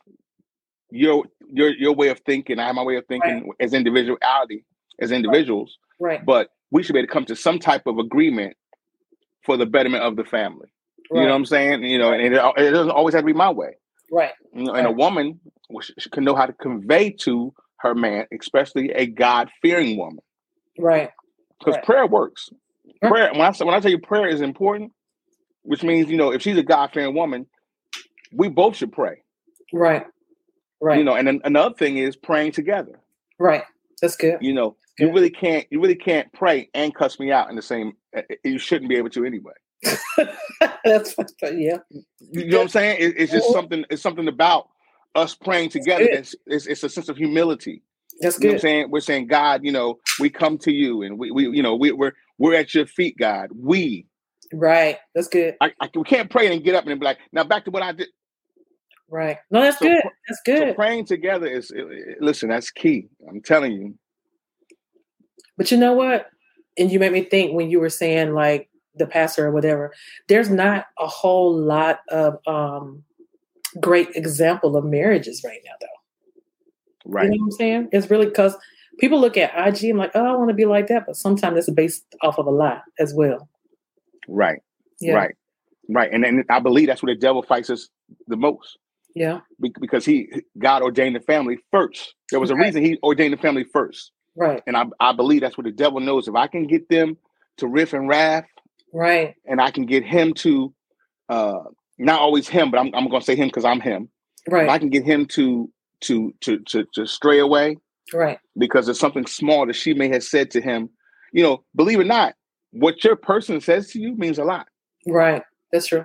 your 0.91 1.25
your 1.49 1.71
your 1.71 1.95
way 1.95 2.09
of 2.09 2.21
thinking. 2.21 2.59
I 2.59 2.67
have 2.67 2.75
my 2.75 2.83
way 2.85 2.97
of 2.97 3.07
thinking 3.07 3.51
as 3.61 3.73
individuality, 3.75 4.65
as 5.01 5.11
individuals, 5.13 5.77
Right. 5.99 6.25
but 6.25 6.49
we 6.71 6.83
should 6.83 6.93
be 6.93 6.99
able 7.01 7.09
to 7.09 7.13
come 7.13 7.25
to 7.27 7.37
some 7.37 7.59
type 7.59 7.87
of 7.87 7.99
agreement 7.99 8.57
for 9.45 9.57
the 9.57 9.67
betterment 9.67 10.03
of 10.05 10.17
the 10.17 10.25
family. 10.25 10.69
You 11.13 11.21
know 11.21 11.29
what 11.29 11.35
I'm 11.37 11.45
saying? 11.47 11.85
You 11.85 11.99
know, 11.99 12.13
and 12.13 12.21
it, 12.21 12.33
it 12.33 12.71
doesn't 12.73 12.91
always 12.91 13.15
have 13.15 13.23
to 13.23 13.27
be 13.27 13.33
my 13.33 13.51
way. 13.51 13.77
Right. 14.11 14.33
You 14.53 14.65
know, 14.65 14.73
and 14.73 14.87
a 14.89 14.91
woman 14.91 15.39
sh- 15.81 15.91
sh- 15.99 16.09
can 16.11 16.25
know 16.25 16.35
how 16.35 16.47
to 16.47 16.53
convey 16.53 17.11
to 17.21 17.55
her 17.79 17.95
man, 17.95 18.27
especially 18.37 18.91
a 18.91 19.07
God 19.07 19.49
fearing 19.63 19.97
woman, 19.99 20.19
Right. 20.79 21.11
because 21.61 21.77
Right. 21.77 21.85
prayer 21.85 22.07
works. 22.09 22.51
Prayer. 23.03 23.31
When 23.33 23.41
I 23.43 23.53
say 23.53 23.65
when 23.65 23.75
I 23.75 23.81
tell 23.81 23.91
you 23.91 23.99
prayer 24.01 24.27
is 24.27 24.41
important, 24.41 24.93
which 25.67 25.83
means 25.83 26.11
you 26.11 26.17
know 26.17 26.33
if 26.33 26.43
she's 26.43 26.57
a 26.59 26.63
God 26.65 26.91
fearing 26.95 27.15
woman, 27.15 27.47
we 28.33 28.49
both 28.49 28.77
should 28.77 28.93
pray. 28.93 29.23
Right. 29.73 30.07
Right. 30.81 30.99
You 30.99 31.05
know, 31.05 31.15
and 31.17 31.27
then 31.29 31.41
another 31.45 31.75
thing 31.75 31.99
is 31.99 32.17
praying 32.17 32.53
together. 32.53 33.01
right. 33.39 33.65
That's 34.03 34.17
good. 34.17 34.39
You 34.43 34.55
know, 34.55 34.77
you 34.99 35.13
really 35.13 35.31
can't 35.31 35.67
you 35.71 35.81
really 35.81 35.97
can't 35.97 36.33
pray 36.33 36.71
and 36.75 36.95
cuss 36.95 37.19
me 37.21 37.33
out 37.33 37.51
in 37.51 37.57
the 37.57 37.63
same. 37.63 37.95
uh, 38.17 38.23
You 38.45 38.59
shouldn't 38.59 38.91
be 38.91 38.97
able 38.97 39.11
to 39.11 39.25
anyway. 39.25 39.53
That's 40.85 41.15
yeah. 41.43 41.79
You 42.33 42.47
know 42.47 42.59
what 42.59 42.63
I'm 42.65 42.69
saying? 42.69 42.99
It, 43.01 43.15
it's 43.19 43.33
just 43.33 43.49
Mhm. 43.49 43.53
something. 43.53 43.85
It's 43.91 44.03
something 44.03 44.29
about 44.29 44.69
us 45.15 45.35
praying 45.35 45.71
together. 45.71 46.05
It's, 46.07 46.35
it's 46.47 46.67
it's 46.67 46.83
a 46.85 46.89
sense 46.89 47.09
of 47.09 47.17
humility. 47.17 47.83
That's 48.21 48.39
You 48.41 48.49
know 48.49 48.53
what 48.53 48.57
I'm 48.57 48.61
saying? 48.61 48.91
We're 48.91 49.01
saying, 49.01 49.29
God, 49.29 49.65
you 49.65 49.73
know, 49.73 49.99
we 50.21 50.31
come 50.31 50.59
to 50.59 50.73
you, 50.73 51.03
and 51.03 51.19
we, 51.19 51.31
we 51.31 51.49
you 51.49 51.63
know, 51.63 51.77
we, 51.77 51.93
we're 51.93 52.13
we're 52.39 52.55
at 52.55 52.75
your 52.75 52.87
feet, 52.87 53.17
God. 53.19 53.51
We, 53.55 54.07
Right. 54.53 54.99
That's 55.15 55.29
good. 55.29 55.57
I, 55.61 55.73
I 55.81 55.91
we 55.95 56.05
can't 56.05 56.31
pray 56.31 56.53
and 56.53 56.63
get 56.63 56.75
up 56.75 56.87
and 56.87 56.99
be 57.01 57.05
like, 57.05 57.19
now 57.33 57.45
back 57.45 57.65
to 57.65 57.71
what 57.71 57.83
I 57.83 57.93
did. 57.93 58.09
Right. 59.09 59.39
No, 59.51 59.61
that's 59.61 59.79
So 59.79 59.87
good. 59.87 60.03
That's 60.29 60.41
So 60.45 60.57
good. 60.67 60.77
praying 60.77 61.07
together 61.07 61.47
is 61.47 61.71
it- 61.71 61.87
it- 61.91 62.21
listen. 62.21 62.49
That's 62.49 62.71
key. 62.71 63.09
I'm 63.29 63.41
telling 63.43 63.73
you. 63.73 63.95
But 65.57 65.71
you 65.71 65.77
know 65.79 65.93
what? 65.93 66.27
And 66.79 66.91
you 66.91 66.99
made 66.99 67.13
me 67.13 67.23
think 67.23 67.55
when 67.55 67.71
you 67.71 67.81
were 67.81 67.89
saying 67.91 68.35
like 68.35 68.69
the 68.95 69.07
pastor 69.07 69.47
or 69.47 69.53
whatever, 69.53 69.93
there's 70.29 70.51
not 70.51 70.87
a 70.99 71.07
whole 71.07 71.57
lot 71.57 72.01
of 72.11 72.39
um 72.47 73.03
great 73.81 74.09
example 74.15 74.77
of 74.77 74.85
marriages 74.85 75.43
right 75.45 75.61
now 75.65 75.73
though. 75.81 77.11
Right. 77.13 77.25
You 77.25 77.31
know 77.31 77.37
what 77.45 77.45
I'm 77.47 77.51
saying? 77.53 77.89
It's 77.93 78.11
really 78.11 78.27
because 78.27 78.57
people 78.99 79.21
look 79.21 79.37
at 79.37 79.53
IG 79.69 79.85
and 79.91 79.99
like, 79.99 80.13
oh, 80.15 80.25
I 80.25 80.37
want 80.37 80.49
to 80.49 80.55
be 80.55 80.65
like 80.65 80.89
that, 80.89 81.07
but 81.07 81.17
sometimes 81.17 81.59
it's 81.59 81.71
based 81.71 82.05
off 82.23 82.39
of 82.39 82.47
a 82.47 82.51
lie 82.51 82.81
as 82.99 83.15
well. 83.15 83.49
Right. 84.29 84.61
Yeah. 85.01 85.15
Right. 85.15 85.35
Right. 85.89 86.13
And 86.13 86.25
then 86.25 86.45
I 86.51 86.61
believe 86.61 86.89
that's 86.89 87.03
where 87.03 87.15
the 87.15 87.21
devil 87.21 87.43
fights 87.43 87.71
us 87.71 87.89
the 88.27 88.37
most 88.37 88.79
Yeah. 89.15 89.41
be- 89.61 89.73
because 89.81 90.05
he 90.05 90.29
God 90.59 90.83
ordained 90.83 91.17
the 91.17 91.21
family 91.21 91.59
first. 91.71 92.15
There 92.31 92.41
was 92.41 92.51
a 92.51 92.55
Right. 92.55 92.67
reason 92.67 92.85
he 92.85 92.99
ordained 93.03 93.33
the 93.33 93.39
family 93.39 93.65
first. 93.65 94.13
Right. 94.37 94.63
And 94.67 94.77
I, 94.77 94.85
I 95.01 95.13
believe 95.13 95.41
that's 95.43 95.57
what 95.57 95.65
the 95.65 95.73
devil 95.73 96.01
knows. 96.01 96.29
If 96.29 96.35
I 96.35 96.47
can 96.47 96.67
get 96.67 96.89
them 96.89 97.17
to 97.59 97.67
riff 97.69 97.93
and 97.93 98.09
wrath 98.09 98.47
Right. 98.93 99.35
and 99.47 99.61
I 99.61 99.71
can 99.71 99.87
get 99.87 100.05
him 100.05 100.35
to 100.35 100.75
uh 101.29 101.61
not 101.99 102.21
always 102.21 102.49
him, 102.49 102.71
but 102.71 102.79
I'm 102.79 102.95
I'm 102.95 103.09
gonna 103.09 103.23
say 103.23 103.37
him 103.37 103.49
because 103.49 103.65
I'm 103.65 103.81
him. 103.81 104.09
Right. 104.49 104.65
If 104.65 104.71
I 104.71 104.79
can 104.79 104.91
get 104.91 105.05
him 105.05 105.27
to 105.27 105.71
to 106.03 106.33
to 106.43 106.59
to 106.61 106.85
to 106.95 107.07
stray 107.07 107.39
away 107.39 107.79
Right. 108.13 108.39
because 108.59 108.89
of 108.89 108.97
something 108.97 109.27
small 109.27 109.67
that 109.67 109.75
she 109.75 109.95
may 109.95 110.09
have 110.09 110.23
said 110.23 110.51
to 110.53 110.61
him, 110.61 110.91
you 111.33 111.43
know, 111.43 111.65
believe 111.75 111.99
it 111.99 112.03
or 112.03 112.07
not, 112.07 112.35
what 112.79 113.03
your 113.05 113.17
person 113.17 113.61
says 113.61 113.89
to 113.93 114.01
you 114.01 114.15
means 114.17 114.39
a 114.39 114.45
lot. 114.45 114.67
Right. 115.07 115.43
That's 115.73 115.87
true. 115.87 116.05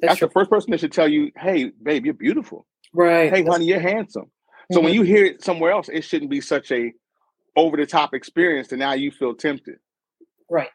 That's 0.00 0.10
That's 0.12 0.18
true. 0.18 0.28
the 0.28 0.32
first 0.32 0.50
person 0.50 0.70
that 0.70 0.80
should 0.80 0.92
tell 0.92 1.08
you, 1.08 1.30
hey, 1.36 1.70
babe, 1.82 2.04
you're 2.04 2.14
beautiful. 2.14 2.66
Right. 2.92 3.24
Hey, 3.32 3.42
That's- 3.42 3.48
honey, 3.48 3.66
you're 3.66 3.80
handsome. 3.80 4.30
So 4.72 4.80
when 4.80 4.92
Mhm. 4.92 4.96
you 4.96 5.02
hear 5.02 5.24
it 5.24 5.42
somewhere 5.42 5.72
else, 5.72 5.88
it 5.88 6.02
shouldn't 6.02 6.30
be 6.30 6.40
such 6.42 6.70
a 6.72 6.92
over 7.56 7.76
the 7.76 7.86
top 7.86 8.14
experience 8.14 8.68
that 8.68 8.76
now 8.76 8.92
you 8.92 9.10
feel 9.10 9.34
tempted. 9.34 9.78
Right. 10.50 10.68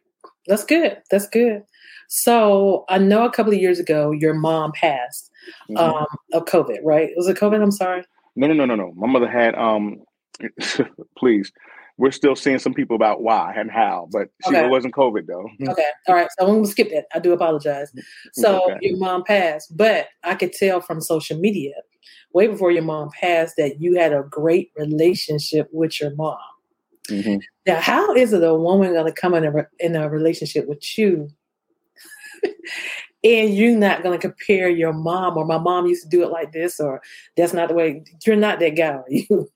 That's 0.47 0.65
good. 0.65 1.01
That's 1.11 1.27
good. 1.29 1.63
So 2.09 2.85
I 2.89 2.97
know 2.97 3.23
a 3.25 3.31
couple 3.31 3.53
of 3.53 3.59
years 3.59 3.79
ago 3.79 4.11
your 4.11 4.33
mom 4.33 4.71
passed 4.73 5.31
Mhm. 5.69 5.77
um, 5.79 6.05
of 6.33 6.45
COVID, 6.45 6.79
right? 6.83 7.11
Was 7.15 7.27
it 7.27 7.37
COVID? 7.37 7.61
I'm 7.61 7.71
sorry. 7.71 8.03
no, 8.35 8.47
no, 8.47 8.53
no, 8.53 8.65
no, 8.65 8.75
no. 8.75 8.91
My 8.95 9.05
mother 9.07 9.27
had 9.29 9.53
um 9.55 10.03
please. 11.17 11.51
We're 11.97 12.11
still 12.11 12.35
seeing 12.35 12.57
some 12.59 12.73
people 12.73 12.95
about 12.95 13.21
why 13.21 13.53
and 13.55 13.69
how, 13.69 14.07
but 14.11 14.29
she, 14.45 14.49
Okay. 14.55 14.65
it 14.65 14.69
wasn't 14.69 14.95
COVID 14.95 15.27
though. 15.27 15.47
Okay. 15.71 15.85
All 16.07 16.15
right. 16.15 16.27
So 16.37 16.45
I'm 16.45 16.51
going 16.53 16.63
to 16.63 16.69
skip 16.69 16.89
that. 16.89 17.05
I 17.13 17.19
do 17.19 17.33
apologize. 17.33 17.93
So 18.33 18.71
okay. 18.71 18.79
your 18.81 18.97
mom 18.97 19.23
passed, 19.23 19.75
but 19.77 20.07
I 20.23 20.33
could 20.35 20.53
tell 20.53 20.81
from 20.81 21.01
social 21.01 21.37
media 21.37 21.73
way 22.33 22.47
before 22.47 22.71
your 22.71 22.83
mom 22.83 23.09
passed 23.19 23.55
that 23.57 23.79
you 23.79 23.95
had 23.95 24.11
a 24.11 24.23
great 24.23 24.71
relationship 24.75 25.69
with 25.71 26.01
your 26.01 26.15
mom. 26.15 26.37
Mhm. 27.09 27.41
Now, 27.67 27.79
how 27.79 28.13
is 28.15 28.33
it 28.33 28.43
a 28.43 28.55
woman 28.55 28.93
going 28.93 29.05
to 29.05 29.11
come 29.11 29.35
in 29.35 29.43
a, 29.45 29.51
re- 29.51 29.63
in 29.79 29.95
a 29.95 30.09
relationship 30.09 30.67
with 30.67 30.97
you 30.97 31.29
and 33.23 33.53
you're 33.53 33.77
not 33.77 34.03
going 34.03 34.17
to 34.19 34.21
compare 34.27 34.67
your 34.69 34.93
mom 34.93 35.37
or 35.37 35.45
my 35.45 35.57
mom 35.57 35.85
used 35.85 36.03
to 36.03 36.09
do 36.09 36.23
it 36.23 36.31
like 36.31 36.51
this 36.53 36.79
or 36.79 37.01
that's 37.37 37.53
not 37.53 37.69
the 37.69 37.75
way 37.75 38.03
you're 38.25 38.35
not 38.35 38.59
that 38.59 38.75
guy, 38.75 38.87
are 38.93 39.05
you? 39.09 39.47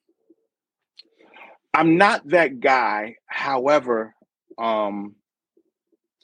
I'm 1.77 1.95
not 1.95 2.27
that 2.29 2.59
guy. 2.59 3.17
However, 3.27 4.15
um, 4.57 5.13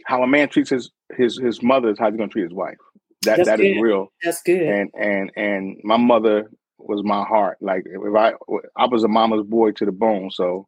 how 0.03 0.24
a 0.24 0.27
man 0.27 0.50
treats 0.50 0.72
his 0.72 0.89
his 1.15 1.38
his 1.38 1.62
mother 1.62 1.89
is 1.89 2.00
how 2.00 2.10
he's 2.10 2.17
gonna 2.17 2.29
treat 2.29 2.45
his 2.45 2.53
wife. 2.53 2.77
That 3.22 3.38
That's 3.38 3.50
that 3.50 3.60
is 3.60 3.75
good. 3.75 3.81
real. 3.81 4.12
That's 4.24 4.41
good. 4.41 4.63
And 4.63 4.89
and 4.95 5.31
and 5.36 5.77
my 5.83 5.98
mother 5.98 6.50
was 6.79 7.03
my 7.03 7.24
heart. 7.24 7.60
Like 7.62 7.83
if 7.86 8.15
I 8.15 8.33
I 8.75 8.88
was 8.88 9.03
a 9.03 9.07
mama's 9.07 9.45
boy 9.45 9.72
to 9.74 9.86
the 9.86 9.91
bone. 9.91 10.31
So, 10.31 10.67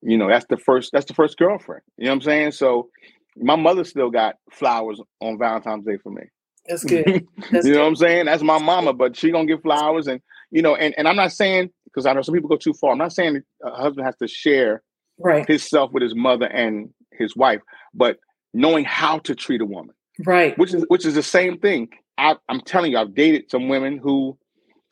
you 0.00 0.16
know, 0.16 0.28
that's 0.28 0.46
the 0.46 0.58
first 0.58 0.92
that's 0.92 1.06
the 1.06 1.14
first 1.14 1.36
girlfriend. 1.36 1.82
You 1.98 2.04
know 2.04 2.12
what 2.12 2.14
I'm 2.14 2.22
saying? 2.22 2.52
So 2.52 2.90
my 3.36 3.56
mother 3.56 3.82
still 3.82 4.10
got 4.10 4.36
flowers 4.52 5.00
on 5.20 5.38
Valentine's 5.38 5.84
Day 5.84 5.96
for 5.96 6.10
me. 6.12 6.22
That's 6.68 6.84
good. 6.84 7.26
That's 7.50 7.66
you 7.66 7.74
know 7.74 7.80
what. 7.80 7.88
I'm 7.88 7.96
saying? 7.96 8.26
That's 8.26 8.44
my 8.44 8.58
mama, 8.58 8.92
but 8.92 9.16
she 9.16 9.32
gonna 9.32 9.46
get 9.46 9.62
flowers, 9.62 10.06
and 10.06 10.20
you 10.54 10.62
know, 10.62 10.76
and, 10.76 10.94
and 10.96 11.06
I'm 11.08 11.16
not 11.16 11.32
saying 11.32 11.70
because 11.84 12.06
I 12.06 12.12
know 12.12 12.22
some 12.22 12.34
people 12.34 12.48
go 12.48 12.56
too 12.56 12.72
far. 12.72 12.92
I'm 12.92 12.98
not 12.98 13.12
saying 13.12 13.42
a 13.64 13.70
husband 13.72 14.06
has 14.06 14.16
to 14.16 14.28
share 14.28 14.82
Right. 15.18 15.46
himself 15.46 15.92
with 15.92 16.02
his 16.02 16.14
mother 16.14 16.46
and 16.46 16.88
his 17.12 17.36
wife, 17.36 17.60
but 17.92 18.18
knowing 18.52 18.84
how 18.84 19.18
to 19.20 19.34
treat 19.34 19.60
a 19.60 19.64
woman, 19.66 19.94
Right. 20.24 20.56
which 20.58 20.72
is 20.74 20.84
which 20.88 21.04
is 21.06 21.14
the 21.14 21.22
same 21.22 21.58
thing. 21.58 21.88
I, 22.18 22.36
I'm 22.48 22.60
telling 22.62 22.92
you, 22.92 22.98
I've 22.98 23.14
dated 23.14 23.48
some 23.50 23.68
women 23.68 23.98
who, 23.98 24.36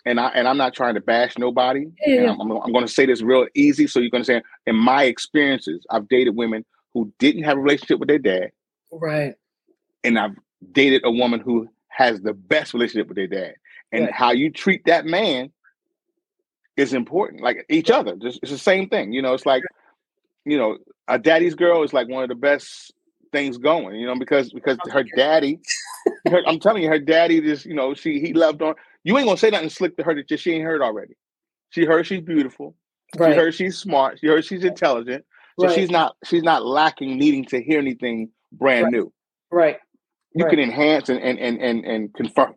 and 0.04 0.18
I 0.20 0.28
and 0.28 0.46
I'm 0.48 0.56
not 0.58 0.74
trying 0.74 0.94
to 0.94 1.00
bash 1.00 1.38
nobody. 1.38 1.86
Yeah. 2.06 2.30
I'm, 2.32 2.40
I'm, 2.40 2.50
I'm 2.52 2.72
going 2.72 2.86
to 2.86 2.92
say 2.92 3.04
this 3.06 3.20
real 3.22 3.46
easy, 3.54 3.86
so 3.88 3.98
you're 4.00 4.10
going 4.10 4.22
to 4.22 4.26
say, 4.26 4.42
in 4.66 4.76
my 4.76 5.04
experiences, 5.04 5.84
I've 5.90 6.08
dated 6.08 6.36
women 6.36 6.64
who 6.94 7.12
didn't 7.18 7.42
have 7.44 7.56
a 7.56 7.60
relationship 7.60 7.98
with 8.00 8.08
their 8.08 8.18
dad, 8.18 8.50
Right. 8.92 9.34
and 10.04 10.18
I've 10.18 10.36
dated 10.72 11.02
a 11.04 11.10
woman 11.10 11.40
who 11.40 11.68
has 11.88 12.20
the 12.20 12.32
best 12.32 12.74
relationship 12.74 13.08
with 13.08 13.16
their 13.16 13.26
dad. 13.26 13.54
And 13.92 14.04
Right. 14.04 14.14
how 14.14 14.32
you 14.32 14.50
treat 14.50 14.84
that 14.86 15.04
man 15.04 15.52
is 16.76 16.94
important. 16.94 17.42
Like 17.42 17.66
each 17.68 17.90
other. 17.90 18.16
Just 18.16 18.40
it's 18.42 18.50
the 18.50 18.58
same 18.58 18.88
thing. 18.88 19.12
You 19.12 19.22
know, 19.22 19.34
it's 19.34 19.46
like, 19.46 19.62
you 20.44 20.56
know, 20.56 20.78
a 21.08 21.18
daddy's 21.18 21.54
girl 21.54 21.82
is 21.82 21.92
like 21.92 22.08
one 22.08 22.22
of 22.22 22.28
the 22.28 22.34
best 22.34 22.92
things 23.32 23.58
going, 23.58 23.96
you 23.96 24.06
know, 24.06 24.16
because 24.16 24.52
because 24.52 24.78
oh, 24.86 24.90
her 24.90 25.04
daddy, 25.16 25.60
her, 26.28 26.42
I'm 26.46 26.58
telling 26.60 26.82
you, 26.82 26.88
her 26.88 26.98
daddy 26.98 27.40
just, 27.40 27.66
you 27.66 27.74
know, 27.74 27.94
she 27.94 28.20
he 28.20 28.32
loved 28.32 28.62
on 28.62 28.74
you 29.04 29.16
ain't 29.18 29.26
gonna 29.26 29.36
say 29.36 29.50
nothing 29.50 29.68
slick 29.68 29.96
to 29.98 30.02
her 30.04 30.14
that 30.14 30.28
just 30.28 30.42
she 30.42 30.52
ain't 30.52 30.64
heard 30.64 30.82
already. 30.82 31.14
She 31.70 31.84
heard 31.84 32.06
she's 32.06 32.22
beautiful. 32.22 32.74
She 33.14 33.20
Right. 33.20 33.36
heard 33.36 33.54
she's 33.54 33.76
smart. 33.76 34.20
She 34.20 34.26
heard 34.26 34.44
she's 34.44 34.64
intelligent. 34.64 35.24
So 35.58 35.66
right. 35.66 35.74
she's 35.74 35.90
not 35.90 36.16
she's 36.24 36.42
not 36.42 36.64
lacking 36.64 37.18
needing 37.18 37.44
to 37.46 37.62
hear 37.62 37.78
anything 37.78 38.30
brand 38.52 38.84
Right. 38.84 38.92
new 38.92 39.12
right. 39.50 39.76
you 40.34 40.44
can 40.46 40.58
enhance 40.58 41.08
and 41.08 41.20
and 41.20 41.38
and 41.38 41.60
and, 41.60 41.84
and 41.84 42.14
confirm 42.14 42.54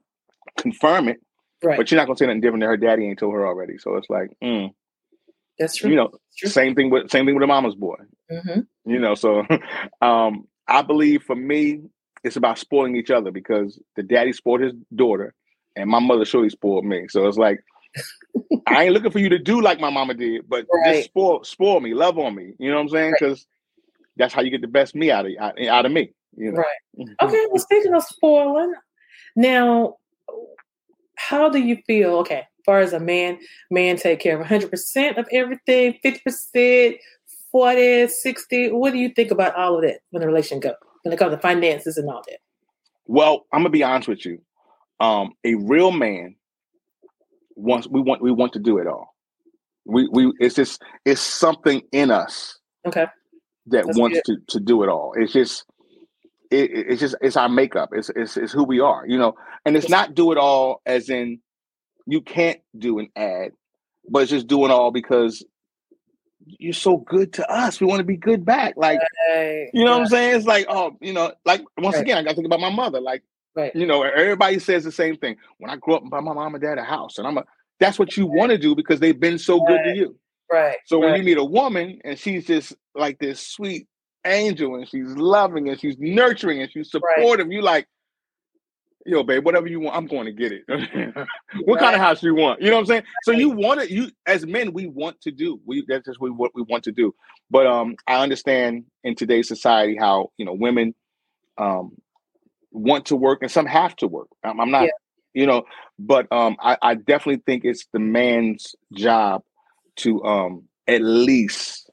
confirm 0.58 1.10
it, 1.10 1.22
Right. 1.66 1.78
but 1.78 1.90
you're 1.90 2.00
not 2.00 2.06
gonna 2.08 2.18
say 2.18 2.26
nothing 2.28 2.42
different 2.42 2.62
that 2.62 2.68
her 2.68 2.78
daddy 2.78 3.08
ain't 3.08 3.20
told 3.20 3.34
her 3.34 3.48
already. 3.48 3.78
So 3.78 3.96
it's 3.96 4.10
like, 4.10 4.32
mm, 4.44 4.72
That's 5.58 5.76
true. 5.78 5.90
you 5.90 5.96
know, 5.96 6.12
True. 6.38 6.50
same 6.50 6.76
thing 6.76 6.90
with 6.90 7.10
same 7.10 7.26
thing 7.26 7.36
with 7.36 7.44
a 7.44 7.48
mama's 7.48 7.76
boy. 7.76 7.96
hmm 8.30 8.62
You 8.86 9.00
know, 9.00 9.16
so 9.16 9.44
um, 10.02 10.48
I 10.68 10.82
believe 10.82 11.24
for 11.24 11.36
me, 11.36 11.82
it's 12.24 12.36
about 12.36 12.60
spoiling 12.60 12.96
each 12.96 13.12
other 13.12 13.32
because 13.32 13.80
the 13.96 14.04
daddy 14.04 14.34
spoiled 14.34 14.62
his 14.62 14.74
daughter, 14.94 15.34
and 15.76 15.90
my 15.90 16.00
mother 16.00 16.26
surely 16.26 16.50
spoiled 16.50 16.86
me. 16.86 17.08
So 17.10 17.28
it's 17.28 17.38
like. 17.38 17.60
I 18.68 18.84
ain't 18.84 18.94
looking 18.94 19.12
for 19.12 19.20
you 19.20 19.30
to 19.30 19.40
do 19.40 19.62
like 19.62 19.80
my 19.80 19.90
mama 19.90 20.14
did, 20.16 20.50
but 20.50 20.66
Right. 20.74 20.96
just 20.96 21.06
spoil 21.06 21.44
spoil 21.44 21.80
me, 21.80 21.94
love 21.94 22.18
on 22.18 22.36
me. 22.36 22.54
You 22.60 22.70
know 22.70 22.76
what 22.76 22.82
I'm 22.82 22.90
saying? 22.90 23.12
Right. 23.12 23.20
Because 23.22 23.48
that's 24.18 24.34
how 24.34 24.42
you 24.42 24.50
get 24.50 24.62
the 24.62 24.68
best 24.68 24.96
me 24.96 25.12
out 25.12 25.26
of 25.26 25.32
out, 25.40 25.64
out 25.68 25.86
of 25.86 25.92
me. 25.92 26.12
You 26.36 26.52
know. 26.52 26.60
Right. 26.60 27.08
Okay. 27.22 27.46
Well, 27.50 27.60
speaking 27.60 27.94
of 27.94 28.04
spoiling, 28.04 28.74
now, 29.36 29.96
how 31.30 31.50
do 31.50 31.60
you 31.60 31.78
feel? 31.88 32.16
Okay, 32.18 32.40
as 32.40 32.66
far 32.66 32.80
as 32.80 32.94
a 32.94 33.00
man, 33.00 33.40
man 33.72 33.98
take 33.98 34.20
care 34.20 34.36
of 34.36 34.40
100 34.42 34.70
percent 34.70 35.18
of 35.18 35.28
everything, 35.32 35.98
50 36.04 36.20
percent, 36.20 36.96
40, 37.52 38.08
60. 38.08 38.72
What 38.72 38.94
do 38.94 39.00
you 39.00 39.10
think 39.10 39.32
about 39.32 39.56
all 39.56 39.76
of 39.76 39.84
that 39.84 40.00
when 40.12 40.22
the 40.22 40.28
relation 40.28 40.60
go 40.60 40.74
when 41.04 41.14
it 41.14 41.18
comes 41.18 41.34
to 41.34 41.40
finances 41.40 41.98
and 41.98 42.10
all 42.10 42.22
that? 42.28 42.40
Well, 43.08 43.46
I'm 43.52 43.62
gonna 43.62 43.70
be 43.70 43.84
honest 43.84 44.08
with 44.08 44.26
you. 44.26 44.42
Um, 45.00 45.34
a 45.44 45.56
real 45.56 45.92
man 45.92 46.36
wants 47.56 47.88
we 47.88 48.02
want 48.02 48.22
we 48.22 48.32
want 48.32 48.54
to 48.54 48.60
do 48.60 48.78
it 48.78 48.88
all. 48.88 49.16
We 49.86 50.08
we 50.12 50.32
it's 50.40 50.56
just 50.56 50.82
it's 51.06 51.22
something 51.22 51.82
in 51.92 52.12
us 52.12 52.60
Okay. 52.86 53.08
that 53.68 53.86
That's 53.86 53.98
wants 53.98 54.22
to 54.26 54.38
to 54.48 54.60
do 54.60 54.84
it 54.84 54.90
all. 54.90 55.14
It's 55.18 55.34
just 55.34 55.66
it, 56.52 56.72
it- 56.72 56.86
it's 56.92 57.02
just 57.02 57.16
it's 57.22 57.38
our 57.38 57.50
makeup. 57.50 57.90
It's, 57.94 58.10
it's 58.16 58.38
it's 58.38 58.54
who 58.54 58.64
we 58.64 58.80
are, 58.80 59.06
you 59.08 59.18
know. 59.18 59.36
And 59.66 59.76
it's 59.76 59.90
not 59.90 60.14
do 60.16 60.32
it 60.32 60.38
all 60.38 60.82
as 60.86 61.10
in 61.10 61.40
you 62.06 62.22
can't 62.22 62.60
do 62.78 63.00
an 63.00 63.10
ad, 63.16 63.52
but 64.10 64.24
it's 64.24 64.32
just 64.32 64.48
doing 64.48 64.72
all 64.72 64.92
because 64.92 65.44
you're 66.46 66.74
so 66.74 66.98
good 66.98 67.34
to 67.34 67.52
us. 67.52 67.80
We 67.82 67.88
want 67.88 68.00
to 68.00 68.04
be 68.06 68.18
good 68.18 68.46
back. 68.46 68.76
Like 68.78 69.00
Right. 69.30 69.70
you 69.74 69.84
know 69.84 69.94
what 69.94 70.02
I'm 70.02 70.08
saying? 70.08 70.36
It's 70.38 70.46
like, 70.46 70.68
oh, 70.70 70.96
you 71.02 71.14
know, 71.14 71.34
like 71.46 71.64
once 71.78 71.96
Right. 71.96 72.04
again, 72.04 72.18
I 72.18 72.24
got 72.24 72.30
to 72.32 72.36
think 72.36 72.46
about 72.46 72.60
my 72.60 72.70
mother. 72.70 73.02
Like, 73.02 73.24
Right. 73.56 73.76
you 73.76 73.88
know, 73.88 74.04
everybody 74.04 74.60
says 74.60 74.84
the 74.84 74.92
same 74.92 75.18
thing. 75.18 75.38
When 75.58 75.72
I 75.72 75.78
grew 75.78 75.96
up 75.96 76.02
and 76.04 76.12
buy 76.12 76.20
my 76.20 76.34
mom 76.34 76.54
and 76.54 76.62
dad 76.64 76.78
a 76.78 76.84
house, 76.84 77.18
and 77.18 77.26
I'm 77.26 77.38
a, 77.40 77.46
that's 77.80 77.98
what 77.98 78.16
you 78.18 78.28
want 78.28 78.52
to 78.52 78.58
do 78.60 78.76
because 78.76 79.00
they've 79.00 79.20
been 79.20 79.40
so 79.40 79.60
good 79.66 79.82
to 79.86 79.96
you. 79.96 80.16
Right. 80.52 80.78
So 80.86 81.00
when 81.00 81.16
you 81.16 81.24
meet 81.24 81.38
a 81.40 81.44
woman 81.44 82.00
and 82.04 82.20
she's 82.20 82.46
just 82.46 82.76
like 82.94 83.18
this 83.18 83.40
sweet 83.40 83.88
angel 84.26 84.76
and 84.76 84.88
she's 84.88 85.08
loving 85.16 85.70
and 85.70 85.80
she's 85.80 85.98
nurturing 85.98 86.62
and 86.62 86.72
she's 86.72 86.92
supportive, 86.92 87.52
you 87.52 87.62
like, 87.62 87.88
yo, 89.06 89.24
babe, 89.24 89.46
whatever 89.46 89.68
you 89.68 89.80
want, 89.80 89.96
I'm 89.96 90.08
going 90.08 90.26
to 90.26 90.32
get 90.32 90.52
it. 90.52 90.64
what 91.66 91.80
kind 91.80 91.96
of 91.96 92.02
house 92.02 92.24
you 92.24 92.36
want? 92.36 92.62
You 92.62 92.70
know 92.70 92.76
what 92.76 92.82
I'm 92.82 92.88
saying? 92.88 93.04
So 93.24 93.32
you 93.32 93.52
want 93.52 93.82
it. 93.82 93.90
You 93.90 94.10
as 94.26 94.46
men, 94.46 94.74
we 94.74 94.88
want 94.88 95.22
to 95.22 95.32
do. 95.32 95.60
We 95.66 95.86
that's 95.88 96.06
just 96.06 96.20
we, 96.20 96.32
what 96.32 96.52
we 96.56 96.64
want 96.64 96.84
to 96.86 96.92
do. 96.92 97.14
But 97.50 97.68
um, 97.68 97.96
I 98.08 98.22
understand 98.22 98.86
in 99.04 99.16
today's 99.16 99.48
society 99.48 99.96
how 99.96 100.32
you 100.38 100.46
know 100.46 100.54
women 100.54 100.96
um 101.58 101.96
want 102.72 103.06
to 103.06 103.16
work 103.16 103.40
and 103.42 103.52
some 103.52 103.66
have 103.66 103.96
to 103.98 104.08
work. 104.08 104.28
I'm, 104.44 104.60
I'm 104.60 104.72
not. 104.72 104.84
Yeah. 104.84 104.90
you 105.34 105.46
know. 105.46 105.64
But 105.98 106.30
um, 106.32 106.58
I, 106.60 106.78
I 106.82 106.96
definitely 106.96 107.42
think 107.46 107.64
it's 107.64 107.86
the 107.94 108.00
man's 108.00 108.76
job 108.94 109.44
to 109.98 110.24
um 110.24 110.64
at 110.88 111.02
least 111.02 111.90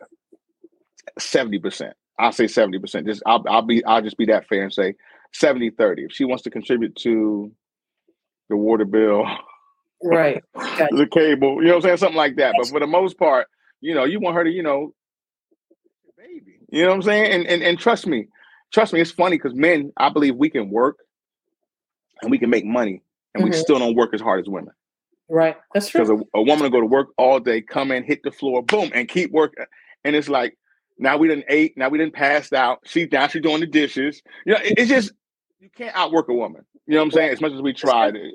seventy 1.18 1.58
percent. 1.58 1.94
I'll 2.18 2.32
say 2.32 2.46
seventy 2.46 2.78
percent. 2.78 3.06
Just 3.06 3.22
I'll 3.26 3.44
I'll 3.48 3.62
be 3.62 3.84
I'll 3.84 4.02
just 4.02 4.18
be 4.18 4.26
that 4.26 4.48
fair 4.48 4.62
and 4.62 4.72
say 4.72 4.94
70-30. 5.34 6.06
If 6.06 6.12
she 6.12 6.24
wants 6.24 6.44
to 6.44 6.50
contribute 6.50 6.96
to 6.96 7.52
the 8.48 8.56
water 8.56 8.84
bill, 8.84 9.24
right, 10.02 10.42
the 10.54 11.08
cable, 11.10 11.62
you 11.62 11.68
know 11.68 11.74
what 11.74 11.76
I'm 11.76 11.82
saying, 11.82 11.96
something 11.98 12.16
like 12.16 12.36
that. 12.36 12.54
But 12.58 12.68
for 12.68 12.80
the 12.80 12.86
most 12.86 13.18
part, 13.18 13.46
you 13.80 13.94
know, 13.94 14.04
you 14.04 14.20
want 14.20 14.36
her 14.36 14.44
to, 14.44 14.50
you 14.50 14.62
know, 14.62 14.94
baby, 16.16 16.58
you 16.70 16.82
know 16.82 16.88
what 16.88 16.96
I'm 16.96 17.02
saying, 17.02 17.32
and 17.32 17.46
and 17.46 17.62
and 17.62 17.78
trust 17.78 18.06
me, 18.06 18.26
trust 18.72 18.92
me, 18.92 19.00
it's 19.00 19.10
funny 19.10 19.36
because 19.36 19.54
men, 19.54 19.92
I 19.96 20.10
believe 20.10 20.36
we 20.36 20.50
can 20.50 20.70
work 20.70 20.98
and 22.20 22.30
we 22.30 22.38
can 22.38 22.50
make 22.50 22.64
money, 22.64 23.02
and 23.34 23.42
mm-hmm. 23.42 23.52
we 23.52 23.56
still 23.56 23.78
don't 23.78 23.96
work 23.96 24.14
as 24.14 24.20
hard 24.20 24.40
as 24.40 24.48
women. 24.48 24.74
Right, 25.28 25.56
that's 25.72 25.88
true. 25.88 26.04
Because 26.04 26.20
a, 26.20 26.38
a, 26.38 26.42
woman 26.42 26.64
will 26.64 26.70
go 26.70 26.80
to 26.80 26.86
work 26.86 27.08
all 27.16 27.40
day, 27.40 27.62
come 27.62 27.90
in, 27.90 28.04
hit 28.04 28.22
the 28.22 28.30
floor, 28.30 28.62
boom, 28.62 28.90
and 28.94 29.08
keep 29.08 29.30
working, 29.30 29.64
and 30.04 30.14
it's 30.14 30.28
like 30.28 30.58
now 30.98 31.16
we 31.16 31.28
didn't 31.28 31.44
ate, 31.48 31.76
now 31.76 31.88
we 31.88 31.98
didn't 31.98 32.14
passed 32.14 32.52
out. 32.52 32.80
She's 32.84 33.08
now 33.10 33.26
she's 33.28 33.42
doing 33.42 33.60
the 33.60 33.66
dishes. 33.66 34.22
You 34.46 34.54
know, 34.54 34.60
it, 34.60 34.74
it's 34.78 34.88
just 34.88 35.12
you 35.60 35.70
can't 35.76 35.94
outwork 35.94 36.28
a 36.28 36.34
woman. 36.34 36.64
You 36.86 36.94
know 36.94 37.00
what 37.00 37.06
I'm 37.06 37.10
saying? 37.12 37.30
As 37.30 37.40
much 37.40 37.52
as 37.52 37.62
we 37.62 37.72
tried, 37.72 38.16
eh, 38.16 38.30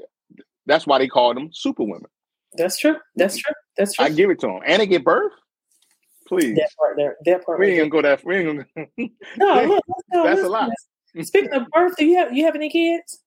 that's 0.66 0.88
why 0.88 0.98
they 1.00 1.08
call 1.08 1.34
them 1.34 1.50
super 1.54 1.84
women. 1.84 2.10
That's 2.54 2.78
true. 2.78 2.98
That's 3.16 3.38
true. 3.38 3.54
That's 3.78 3.94
true. 3.94 4.06
I 4.06 4.10
give 4.10 4.30
it 4.30 4.40
to 4.40 4.48
them, 4.48 4.60
and 4.66 4.82
they 4.82 4.88
give 4.88 5.04
birth. 5.04 5.34
Please, 6.28 6.56
that 6.56 6.70
part 6.78 6.98
there. 6.98 7.16
That 7.26 7.46
part. 7.46 7.60
We 7.60 7.68
ain't 7.68 7.78
gonna 7.78 7.90
go 7.90 8.02
that. 8.02 8.26
We 8.26 8.38
ain't 8.38 8.68
gonna. 8.76 8.88
no, 9.38 9.64
look, 9.66 9.84
no, 10.12 10.24
that's 10.24 10.42
a 10.42 10.50
lot. 10.50 10.70
Speaking 11.22 11.54
of 11.54 11.68
birth, 11.74 11.96
do 11.98 12.06
you 12.06 12.18
have 12.18 12.34
you 12.34 12.46
have 12.46 12.56
any 12.56 12.70
kids? 12.70 13.20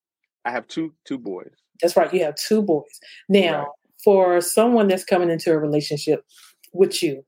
I 0.44 0.50
have 0.50 0.66
two 0.68 0.94
two 1.04 1.18
boys. 1.18 1.50
That's 1.80 1.96
right. 1.96 2.12
You 2.12 2.24
have 2.24 2.34
two 2.36 2.62
boys. 2.62 3.00
Now, 3.28 3.58
right. 3.58 3.66
for 4.04 4.40
someone 4.40 4.88
that's 4.88 5.04
coming 5.04 5.30
into 5.30 5.50
a 5.50 5.58
relationship 5.58 6.24
with 6.72 7.02
you, 7.02 7.24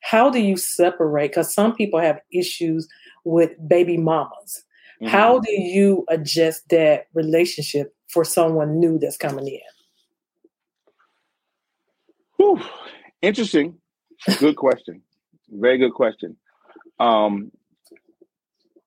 how 0.00 0.30
do 0.30 0.40
you 0.40 0.56
separate? 0.56 1.30
Because 1.30 1.52
some 1.52 1.74
people 1.74 2.00
have 2.00 2.20
issues 2.32 2.88
with 3.24 3.52
baby 3.68 3.96
mamas. 3.96 4.64
Mm-hmm. 5.00 5.10
How 5.10 5.38
do 5.38 5.52
you 5.52 6.04
adjust 6.08 6.68
that 6.70 7.06
relationship 7.14 7.94
for 8.08 8.24
someone 8.24 8.78
new 8.78 8.98
that's 8.98 9.16
coming 9.16 9.46
in? 9.48 9.60
Whew. 12.36 12.60
Interesting. 13.22 13.76
Good 14.38 14.56
question. 14.56 15.02
Very 15.50 15.78
good 15.78 15.92
question. 15.92 16.36
Um, 16.98 17.50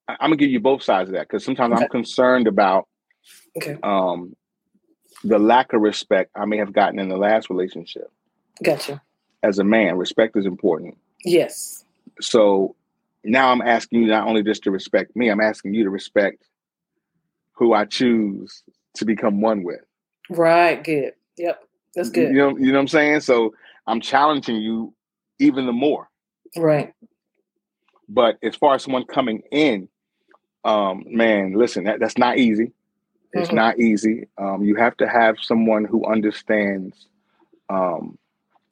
I, 0.07 0.13
am 0.13 0.17
gonna 0.29 0.35
give 0.35 0.51
you 0.51 0.59
both 0.59 0.83
sides 0.83 1.09
of 1.09 1.15
that 1.15 1.27
because 1.27 1.43
sometimes 1.43 1.73
okay. 1.73 1.83
I'm 1.83 1.89
concerned 1.89 2.47
about 2.47 2.87
okay. 3.57 3.77
um, 3.83 4.35
the 5.23 5.39
lack 5.39 5.73
of 5.73 5.81
respect 5.81 6.31
I 6.35 6.45
may 6.45 6.57
have 6.57 6.73
gotten 6.73 6.99
in 6.99 7.09
the 7.09 7.17
last 7.17 7.49
relationship. 7.49 8.11
Gotcha. 8.61 9.01
As 9.41 9.59
a 9.59 9.63
man, 9.63 9.97
respect 9.97 10.37
is 10.37 10.45
important. 10.45 10.97
Yes. 11.23 11.85
So 12.21 12.75
now 13.23 13.51
I'm 13.51 13.61
asking 13.61 14.01
you 14.01 14.07
not 14.07 14.27
only 14.27 14.43
just 14.43 14.63
to 14.63 14.71
respect 14.71 15.15
me, 15.15 15.29
I'm 15.29 15.41
asking 15.41 15.73
you 15.73 15.83
to 15.83 15.89
respect 15.89 16.43
who 17.53 17.73
I 17.73 17.85
choose 17.85 18.63
to 18.95 19.05
become 19.05 19.41
one 19.41 19.63
with. 19.63 19.81
Right. 20.29 20.83
Good. 20.83 21.13
Yep. 21.37 21.63
That's 21.95 22.09
good. 22.09 22.29
You 22.29 22.37
know, 22.37 22.57
you 22.57 22.67
know 22.67 22.73
what 22.73 22.81
I'm 22.81 22.87
saying? 22.87 23.21
So 23.21 23.53
I'm 23.87 24.01
challenging 24.01 24.57
you 24.57 24.93
even 25.39 25.65
the 25.65 25.73
more. 25.73 26.09
Right. 26.57 26.93
But 28.09 28.37
as 28.43 28.55
far 28.55 28.75
as 28.75 28.83
someone 28.83 29.05
coming 29.05 29.43
in, 29.51 29.87
um, 30.65 31.03
man, 31.07 31.53
listen, 31.53 31.85
that, 31.85 31.99
that's 31.99 32.17
not 32.17 32.37
easy. 32.37 32.71
It's 33.33 33.47
mm-hmm. 33.47 33.55
not 33.55 33.79
easy. 33.79 34.27
Um, 34.37 34.63
you 34.63 34.75
have 34.75 34.95
to 34.97 35.07
have 35.07 35.37
someone 35.41 35.85
who 35.85 36.05
understands, 36.05 37.07
um, 37.69 38.17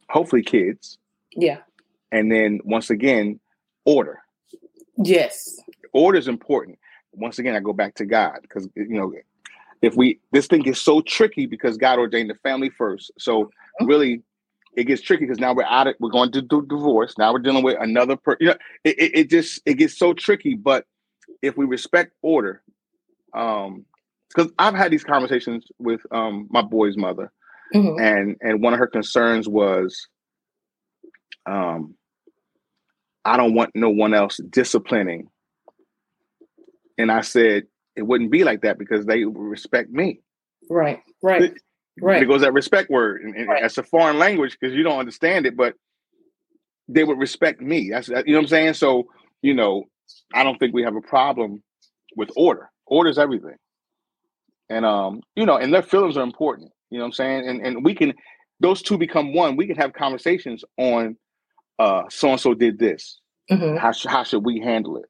hopefully, 0.10 0.44
kids. 0.44 1.00
Yeah. 1.36 1.58
And 2.12 2.32
then 2.32 2.60
once 2.64 2.90
again, 2.90 3.40
order. 3.86 4.20
Yes. 4.98 5.58
Order 5.94 6.18
is 6.18 6.28
important. 6.28 6.78
Once 7.14 7.40
again, 7.40 7.56
I 7.56 7.60
go 7.60 7.74
back 7.74 7.96
to 7.96 8.06
God 8.06 8.40
because 8.42 8.70
you 8.76 8.88
know, 8.90 9.14
if 9.82 9.96
we 9.96 10.20
this 10.32 10.48
thing 10.48 10.66
is 10.66 10.80
so 10.80 11.02
tricky 11.02 11.46
because 11.46 11.78
God 11.78 12.00
ordained 12.00 12.30
the 12.30 12.36
family 12.36 12.70
first. 12.70 13.12
So 13.18 13.46
mm-hmm. 13.46 13.86
really, 13.86 14.22
it 14.76 14.86
gets 14.86 15.02
tricky 15.02 15.26
because 15.26 15.40
now 15.40 15.54
we're 15.54 15.64
out 15.64 15.88
of 15.88 15.96
we're 16.00 16.10
going 16.10 16.32
to 16.32 16.42
do 16.42 16.66
divorce. 16.66 17.18
Now 17.18 17.34
we're 17.34 17.40
dealing 17.40 17.64
with 17.64 17.78
another 17.80 18.16
person. 18.16 18.38
You 18.40 18.48
know, 18.48 18.58
it, 18.84 19.00
it, 19.00 19.12
it, 19.16 19.30
just 19.30 19.62
it 19.66 19.76
gets 19.76 19.98
so 19.98 20.14
tricky. 20.14 20.56
But 20.56 20.86
if 21.42 21.58
we 21.58 21.66
respect 21.66 22.14
order, 22.22 22.62
um, 23.34 23.86
because 24.30 24.52
I've 24.58 24.76
had 24.76 24.92
these 24.92 25.04
conversations 25.04 25.68
with 25.80 26.02
um 26.12 26.48
my 26.50 26.62
boy's 26.62 26.96
mother, 26.96 27.32
mm-hmm. 27.74 28.00
and 28.00 28.38
and 28.42 28.62
one 28.62 28.74
of 28.74 28.80
her 28.80 28.88
concerns 28.88 29.50
was, 29.50 30.08
um, 31.46 31.96
I 33.24 33.38
don't 33.38 33.54
want 33.54 33.72
no 33.76 33.90
one 33.90 34.14
else 34.14 34.38
disciplining. 34.50 35.30
And 36.98 37.12
I 37.12 37.22
said 37.22 37.64
it 37.96 38.04
wouldn't 38.04 38.32
be 38.32 38.44
like 38.44 38.62
that 38.62 38.78
because 38.78 39.06
they 39.06 39.24
respect 39.24 39.90
me. 39.90 40.22
Right. 40.70 41.02
Right. 41.22 41.54
Right. 42.00 42.24
It 42.24 42.26
goes 42.26 42.42
that 42.42 42.54
respect 42.54 42.90
word, 42.90 43.22
and, 43.22 43.36
and 43.36 43.48
right. 43.50 43.62
that's 43.62 43.78
a 43.78 43.84
foreign 43.84 44.18
language 44.18 44.58
because 44.60 44.76
you 44.76 44.82
don't 44.82 45.00
understand 45.00 45.46
it, 45.46 45.58
but 45.58 45.76
they 46.88 47.04
would 47.04 47.20
respect 47.20 47.62
me. 47.62 47.90
That's 47.92 48.08
you 48.08 48.16
know 48.16 48.24
what 48.26 48.40
I'm 48.40 48.48
saying. 48.48 48.74
So 48.76 49.08
you 49.42 49.54
know, 49.54 49.86
I 50.34 50.44
don't 50.44 50.58
think 50.58 50.74
we 50.74 50.84
have 50.84 50.96
a 50.96 51.02
problem 51.02 51.62
with 52.16 52.30
order. 52.36 52.70
Order 52.88 53.10
is 53.10 53.20
everything, 53.20 53.58
and 54.70 54.86
um, 54.86 55.22
you 55.36 55.46
know, 55.46 55.58
and 55.58 55.74
their 55.74 55.84
feelings 55.84 56.18
are 56.18 56.24
important. 56.24 56.72
You 56.90 56.98
know 56.98 57.04
what 57.04 57.10
I'm 57.10 57.14
saying, 57.14 57.48
and 57.48 57.62
and 57.62 57.84
we 57.84 57.94
can 57.94 58.14
those 58.62 58.82
two 58.82 58.98
become 58.98 59.34
one. 59.34 59.58
We 59.58 59.68
can 59.68 59.76
have 59.76 59.94
conversations 59.94 60.64
on 60.78 61.18
uh, 61.80 62.04
so 62.10 62.32
and 62.32 62.40
so 62.40 62.54
did 62.54 62.80
this. 62.80 63.20
Mm-hmm. 63.50 63.78
How 63.78 63.92
sh- 63.92 64.06
how 64.08 64.24
should 64.24 64.46
we 64.46 64.60
handle 64.60 64.98
it? 64.98 65.06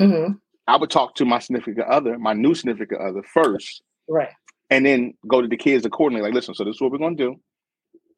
Mm-hmm. 0.00 0.32
I 0.66 0.76
would 0.76 0.90
talk 0.90 1.14
to 1.16 1.24
my 1.24 1.38
significant 1.38 1.86
other, 1.86 2.18
my 2.18 2.32
new 2.32 2.54
significant 2.54 3.00
other 3.00 3.22
first, 3.22 3.82
right, 4.08 4.30
and 4.70 4.84
then 4.84 5.14
go 5.28 5.40
to 5.40 5.48
the 5.48 5.56
kids 5.56 5.84
accordingly. 5.84 6.22
Like, 6.22 6.34
listen, 6.34 6.54
so 6.54 6.64
this 6.64 6.76
is 6.76 6.80
what 6.80 6.90
we're 6.90 6.98
going 6.98 7.16
to 7.16 7.24
do. 7.24 7.36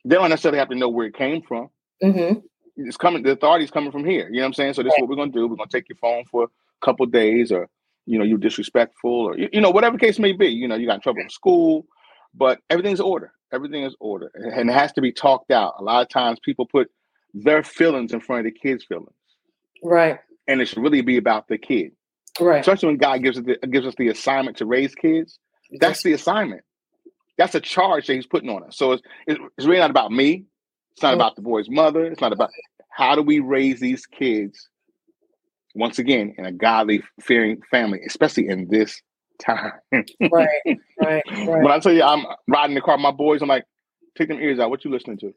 They 0.05 0.15
don't 0.15 0.31
necessarily 0.31 0.59
have 0.59 0.69
to 0.69 0.77
know 0.77 0.89
where 0.89 1.07
it 1.07 1.15
came 1.15 1.43
from. 1.43 1.69
Mm-hmm. 2.03 2.39
It's 2.77 2.97
coming. 2.97 3.23
The 3.23 3.33
authority's 3.33 3.71
coming 3.71 3.91
from 3.91 4.05
here. 4.05 4.29
You 4.29 4.37
know 4.37 4.43
what 4.43 4.47
I'm 4.47 4.55
saying? 4.55 4.75
So 4.75 4.83
this 4.83 4.91
right. 4.91 4.99
is 4.99 5.03
what 5.03 5.11
we're 5.11 5.17
going 5.17 5.33
to 5.33 5.39
do. 5.39 5.49
We're 5.49 5.57
going 5.57 5.69
to 5.69 5.77
take 5.77 5.89
your 5.89 5.97
phone 5.97 6.25
for 6.31 6.45
a 6.45 6.49
couple 6.85 7.07
days, 7.07 7.51
or 7.51 7.69
you 8.07 8.19
know, 8.19 8.25
you're 8.25 8.39
disrespectful, 8.39 9.11
or 9.11 9.37
you, 9.37 9.49
you 9.53 9.61
know, 9.61 9.71
whatever 9.71 9.99
case 9.99 10.19
may 10.19 10.33
be. 10.33 10.49
You 10.49 10.69
know, 10.69 10.77
you 10.77 10.87
got 10.87 10.97
in 10.97 11.01
trouble 11.01 11.21
in 11.21 11.31
school, 11.31 11.87
but 12.35 12.61
everything's 12.71 13.01
order. 13.01 13.33
Everything 13.53 13.85
is 13.85 13.97
order, 14.01 14.31
and 14.35 14.71
it 14.71 14.73
has 14.73 14.93
to 14.93 15.01
be 15.01 15.13
talked 15.13 15.51
out. 15.51 15.75
A 15.79 15.83
lot 15.83 16.03
of 16.03 16.09
times, 16.09 16.39
people 16.45 16.67
put 16.67 16.91
their 17.37 17.63
feelings 17.63 18.13
in 18.13 18.21
front 18.21 18.47
of 18.47 18.53
the 18.53 18.59
kids' 18.59 18.85
feelings. 18.85 19.11
Right. 19.83 20.19
And 20.49 20.61
it 20.61 20.67
should 20.67 20.83
really 20.83 21.03
be 21.03 21.17
about 21.17 21.49
the 21.49 21.59
kid. 21.59 21.93
Right. 22.41 22.61
Especially 22.61 22.89
when 22.89 22.97
God 22.97 23.23
gives 23.23 23.39
us 23.39 23.45
the, 23.45 23.67
gives 23.67 23.87
us 23.87 23.95
the 23.97 24.09
assignment 24.09 24.57
to 24.59 24.67
raise 24.67 24.95
kids. 24.95 25.39
That's 25.81 26.03
the 26.03 26.13
assignment. 26.13 26.63
That's 27.39 27.55
a 27.55 27.61
charge 27.61 28.07
that 28.07 28.15
He's 28.15 28.27
putting 28.27 28.49
on 28.49 28.65
us. 28.65 28.77
So 28.77 28.93
it's 28.93 29.03
it's 29.27 29.67
really 29.67 29.81
not 29.81 29.91
about 29.91 30.13
me. 30.13 30.45
It's 30.93 31.03
not 31.03 31.11
mm-hmm. 31.11 31.21
about 31.21 31.37
the 31.37 31.43
boy's 31.43 31.69
mother. 31.69 32.07
It's 32.07 32.21
not 32.21 32.33
about 32.33 32.51
how 32.91 33.15
do 33.15 33.23
we 33.23 33.41
raise 33.41 33.81
these 33.81 34.07
kids 34.07 34.69
once 35.75 35.99
again 35.99 36.35
in 36.39 36.47
a 36.47 36.53
godly, 36.53 37.03
fearing 37.21 37.61
family, 37.71 38.01
especially 38.07 38.49
in 38.49 38.69
this 38.69 39.03
time. 39.39 39.73
right, 39.93 40.09
right, 40.23 40.79
right. 41.01 41.23
When 41.47 41.71
I 41.71 41.79
tell 41.79 41.93
you 41.93 42.03
I'm 42.03 42.25
riding 42.49 42.75
the 42.75 42.81
car, 42.81 42.97
my 42.97 43.11
boys, 43.11 43.43
I'm 43.43 43.49
like, 43.49 43.65
take 44.17 44.29
them 44.29 44.41
ears 44.41 44.59
out. 44.59 44.71
What 44.71 44.85
you 44.85 44.91
listening 44.91 45.19
to? 45.19 45.35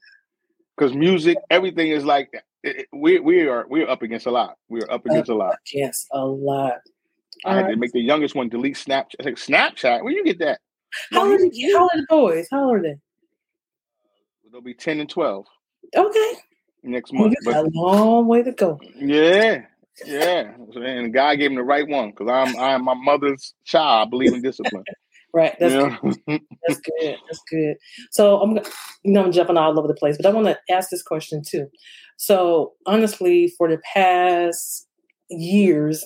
Because 0.79 0.95
music, 0.95 1.37
everything 1.49 1.89
is 1.89 2.05
like 2.05 2.31
it, 2.63 2.87
we 2.93 3.19
we 3.19 3.45
are 3.47 3.65
we're 3.67 3.89
up 3.89 4.01
against 4.01 4.27
a 4.27 4.31
lot. 4.31 4.55
We're 4.69 4.89
up 4.89 5.05
against 5.05 5.29
a 5.29 5.35
lot. 5.35 5.57
Yes, 5.73 6.05
a 6.13 6.25
lot. 6.25 6.75
I 7.43 7.55
had 7.55 7.67
to 7.67 7.75
make 7.75 7.91
the 7.91 7.99
youngest 7.99 8.33
one 8.33 8.47
delete 8.47 8.75
Snapchat. 8.75 9.25
Like, 9.25 9.35
Snapchat? 9.35 10.03
Where 10.03 10.13
you 10.13 10.23
get 10.23 10.39
that? 10.39 10.59
How, 11.11 11.29
old, 11.29 11.41
are, 11.41 11.49
how 11.73 11.81
old 11.81 11.91
are 11.93 11.97
the 11.97 12.05
boys? 12.09 12.47
How 12.49 12.63
old 12.63 12.77
are 12.77 12.81
they? 12.81 12.91
Uh, 12.91 12.95
they'll 14.51 14.61
be 14.61 14.73
ten 14.73 15.01
and 15.01 15.09
twelve. 15.09 15.45
Okay. 15.95 16.33
Next 16.83 17.11
month. 17.11 17.35
Well, 17.45 17.55
but, 17.55 17.65
a 17.65 17.69
long 17.77 18.27
way 18.27 18.41
to 18.43 18.53
go. 18.53 18.79
Yeah, 18.95 19.65
yeah. 20.05 20.53
And 20.75 21.13
God 21.13 21.35
gave 21.35 21.51
him 21.51 21.57
the 21.57 21.63
right 21.63 21.87
one 21.87 22.11
because 22.11 22.29
I'm 22.29 22.57
I'm 22.57 22.85
my 22.85 22.93
mother's 22.93 23.53
child. 23.65 24.07
I 24.07 24.09
believe 24.09 24.33
in 24.33 24.41
discipline. 24.41 24.85
Right. 25.33 25.55
That's 25.59 25.73
yeah. 25.73 25.97
good. 26.01 26.41
That's 26.67 26.79
good. 26.79 27.17
That's 27.27 27.41
good. 27.49 27.77
So 28.11 28.41
I'm 28.41 28.55
you 29.03 29.11
know 29.11 29.23
I'm 29.23 29.31
jumping 29.31 29.57
all 29.57 29.77
over 29.77 29.87
the 29.87 29.93
place, 29.93 30.17
but 30.17 30.25
I 30.25 30.31
want 30.31 30.47
to 30.47 30.59
ask 30.73 30.89
this 30.89 31.03
question 31.03 31.41
too. 31.45 31.67
So 32.17 32.73
honestly, 32.85 33.53
for 33.57 33.69
the 33.69 33.79
past 33.93 34.87
years, 35.29 36.05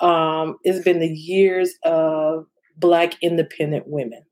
um, 0.00 0.56
it's 0.64 0.84
been 0.84 1.00
the 1.00 1.14
years 1.14 1.74
of 1.84 2.46
Black 2.76 3.14
independent 3.22 3.86
women. 3.86 4.22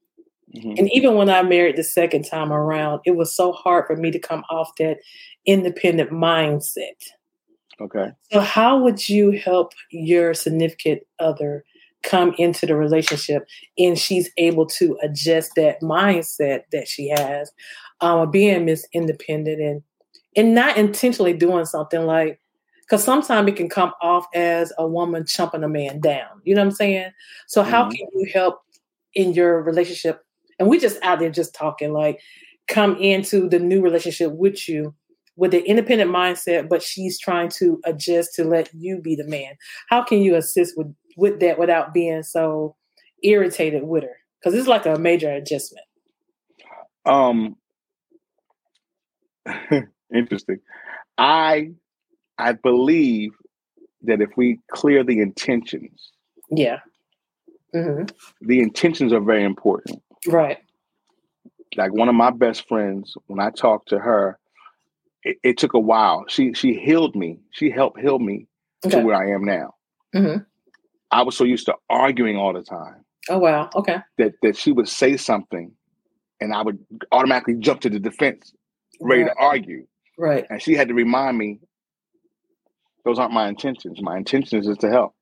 Mm-hmm. 0.55 0.75
And 0.79 0.93
even 0.93 1.15
when 1.15 1.31
I 1.31 1.43
married 1.43 1.77
the 1.77 1.85
second 1.85 2.25
time 2.25 2.53
around, 2.53 3.01
it 3.07 3.13
was 3.13 3.35
so 3.35 3.53
hard 3.53 3.87
for 3.87 3.97
me 3.97 4.11
to 4.11 4.19
come 4.19 4.45
off 4.51 4.71
that 4.79 4.99
independent 5.47 6.11
mindset. 6.11 7.01
Okay. 7.81 8.11
So, 8.31 8.41
how 8.41 8.79
would 8.79 9.09
you 9.09 9.33
help 9.33 9.73
your 9.91 10.35
significant 10.35 11.03
other 11.19 11.65
come 12.03 12.35
into 12.39 12.67
the 12.67 12.77
relationship 12.77 13.47
and 13.79 13.99
she's 13.99 14.31
able 14.37 14.67
to 14.67 14.99
adjust 15.03 15.53
that 15.57 15.81
mindset 15.81 16.63
that 16.73 16.89
she 16.89 17.09
has 17.09 17.53
um, 18.01 18.31
being 18.31 18.65
miss 18.65 18.87
independent 18.93 19.61
and 19.61 19.83
and 20.35 20.55
not 20.55 20.77
intentionally 20.77 21.33
doing 21.33 21.65
something 21.65 22.07
like 22.07 22.41
because 22.81 23.05
sometimes 23.05 23.49
it 23.49 23.57
can 23.57 23.69
come 23.69 23.93
off 24.03 24.27
as 24.35 24.73
a 24.79 24.87
woman 24.87 25.25
chumping 25.25 25.63
a 25.63 25.69
man 25.69 26.01
down 26.01 26.41
you 26.45 26.55
know 26.55 26.61
what 26.61 26.67
i'm 26.67 26.73
saying? 26.73 27.11
So 27.47 27.63
how 27.63 27.85
mm-hmm. 27.85 27.93
can 27.93 28.09
you 28.15 28.31
help 28.33 28.63
in 29.15 29.33
your 29.33 29.63
relationship? 29.63 30.25
And 30.59 30.69
we 30.69 30.79
just 30.79 31.03
out 31.03 31.19
there 31.19 31.31
just 31.31 31.55
talking 31.55 31.93
like 31.93 32.21
come 32.69 32.97
into 32.97 33.49
the 33.49 33.59
new 33.59 33.83
relationship 33.83 34.33
with 34.33 34.69
you 34.69 34.95
with 35.37 35.55
an 35.55 35.63
independent 35.63 36.11
mindset 36.11 36.69
but 36.69 36.83
she's 36.83 37.19
trying 37.19 37.49
to 37.49 37.81
adjust 37.85 38.35
to 38.35 38.45
let 38.45 38.73
you 38.75 39.01
be 39.01 39.17
the 39.17 39.25
man. 39.25 39.55
How 39.89 40.03
can 40.03 40.19
you 40.23 40.37
assist 40.37 40.77
with 40.77 40.95
with 41.17 41.41
that 41.41 41.59
without 41.59 41.93
being 41.93 42.23
so 42.23 42.77
irritated 43.23 43.83
with 43.83 44.05
her. 44.05 44.17
Because 44.41 44.59
it's 44.59 44.69
like 44.69 44.87
a 44.87 44.99
major 44.99 45.31
adjustment. 45.31 45.87
Um 47.05 47.57
interesting. 50.15 50.61
I 51.19 51.73
i 52.39 52.53
believe 52.53 53.33
that 54.03 54.21
if 54.21 54.31
we 54.37 54.59
clear 54.71 55.05
the 55.05 55.21
intentions 55.21 56.11
yeah. 56.51 56.81
Mm-hmm. 57.75 58.05
the 58.47 58.61
intentions 58.61 59.13
are 59.13 59.21
very 59.21 59.45
important. 59.45 60.03
Right. 60.27 60.59
Like 61.77 61.93
one 61.95 62.09
of 62.09 62.15
my 62.15 62.31
best 62.31 62.69
friends 62.69 63.15
when 63.27 63.41
i 63.41 63.51
talked 63.51 63.89
to 63.91 63.99
her 63.99 64.39
it, 65.23 65.39
it 65.43 65.59
took 65.59 65.75
a 65.75 65.81
while. 65.81 66.25
She 66.29 66.53
she 66.55 66.75
healed 66.75 67.15
me. 67.15 67.41
She 67.53 67.71
helped 67.71 68.01
heal 68.01 68.19
me 68.19 68.47
okay. 68.85 68.99
to 68.99 69.05
where 69.05 69.17
i 69.17 69.35
am 69.35 69.45
now. 69.45 69.75
Mm-hmm. 70.15 70.43
I 71.13 71.23
was 71.23 71.37
so 71.37 71.45
used 71.45 71.67
to 71.67 71.75
arguing 71.91 72.37
all 72.37 72.53
the 72.53 72.63
time. 72.63 73.05
Oh 73.29 73.39
wow. 73.39 73.71
Okay. 73.75 73.99
That 74.19 74.33
that 74.43 74.57
she 74.57 74.73
would 74.73 74.89
say 74.89 75.17
something 75.17 75.73
and 76.41 76.53
I 76.53 76.63
would 76.63 76.79
automatically 77.13 77.55
jump 77.55 77.81
to 77.83 77.91
the 77.91 78.01
defense, 78.01 78.53
ready 79.01 79.23
right. 79.23 79.29
to 79.29 79.39
argue. 79.39 79.87
Right. 80.19 80.45
And 80.51 80.61
she 80.61 80.75
had 80.75 80.89
to 80.89 80.95
remind 80.95 81.39
me 81.39 81.61
those 83.05 83.19
aren't 83.19 83.33
my 83.33 83.49
intentions. 83.49 84.01
My 84.03 84.17
intentions 84.17 84.67
is 84.67 84.77
to 84.79 84.91
help. 84.91 85.15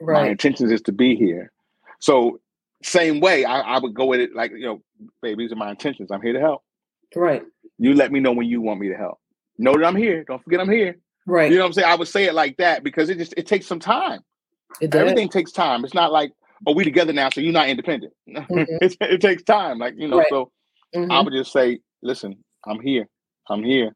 Right. 0.00 0.22
My 0.22 0.28
intentions 0.28 0.72
is 0.72 0.82
to 0.82 0.92
be 0.92 1.14
here. 1.14 1.52
So 2.00 2.40
same 2.82 3.20
way, 3.20 3.44
I, 3.44 3.60
I 3.60 3.78
would 3.78 3.94
go 3.94 4.06
with 4.06 4.20
it 4.20 4.34
like, 4.34 4.50
you 4.50 4.66
know, 4.66 4.82
baby, 5.22 5.44
these 5.44 5.52
are 5.52 5.56
my 5.56 5.70
intentions. 5.70 6.10
I'm 6.10 6.20
here 6.20 6.32
to 6.32 6.40
help. 6.40 6.62
Right. 7.14 7.42
You 7.78 7.94
let 7.94 8.12
me 8.12 8.20
know 8.20 8.32
when 8.32 8.46
you 8.46 8.60
want 8.60 8.80
me 8.80 8.88
to 8.88 8.96
help. 8.96 9.18
Know 9.58 9.74
that 9.74 9.84
I'm 9.84 9.96
here. 9.96 10.24
Don't 10.24 10.42
forget 10.42 10.60
I'm 10.60 10.70
here. 10.70 10.96
Right. 11.26 11.50
You 11.50 11.56
know 11.56 11.62
what 11.64 11.68
I'm 11.68 11.72
saying? 11.74 11.88
I 11.88 11.94
would 11.94 12.08
say 12.08 12.24
it 12.24 12.34
like 12.34 12.56
that 12.58 12.82
because 12.82 13.08
it 13.08 13.18
just 13.18 13.34
it 13.36 13.46
takes 13.46 13.66
some 13.66 13.80
time. 13.80 14.20
Everything 14.82 15.28
takes 15.28 15.52
time. 15.52 15.84
It's 15.84 15.94
not 15.94 16.12
like, 16.12 16.32
oh, 16.66 16.74
we 16.74 16.84
together 16.84 17.12
now, 17.12 17.30
so 17.30 17.40
you're 17.40 17.52
not 17.52 17.68
independent. 17.68 18.12
Mm-hmm. 18.28 18.76
it, 18.80 18.96
it, 19.00 19.20
takes 19.20 19.42
time. 19.42 19.78
Like, 19.78 19.94
you 19.96 20.08
know, 20.08 20.18
right. 20.18 20.26
so 20.28 20.50
mm-hmm. 20.94 21.10
I 21.10 21.20
would 21.20 21.32
just 21.32 21.52
say, 21.52 21.80
listen, 22.02 22.36
I'm 22.66 22.80
here. 22.80 23.08
I'm 23.48 23.62
here. 23.62 23.94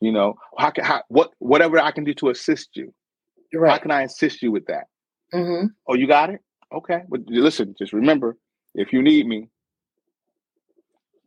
You 0.00 0.12
know, 0.12 0.34
how 0.56 0.70
can 0.70 0.84
how 0.84 1.02
what 1.08 1.32
whatever 1.38 1.80
I 1.80 1.90
can 1.90 2.04
do 2.04 2.14
to 2.14 2.30
assist 2.30 2.70
you. 2.74 2.94
Right. 3.52 3.72
How 3.72 3.78
can 3.78 3.90
I 3.90 4.02
assist 4.02 4.42
you 4.42 4.52
with 4.52 4.66
that? 4.66 4.84
Mm-hmm. 5.34 5.68
Oh, 5.88 5.94
you 5.94 6.06
got 6.06 6.30
it? 6.30 6.40
Okay. 6.72 7.02
But 7.08 7.22
listen, 7.26 7.74
just 7.78 7.92
remember, 7.92 8.36
if 8.74 8.92
you 8.92 9.02
need 9.02 9.26
me, 9.26 9.48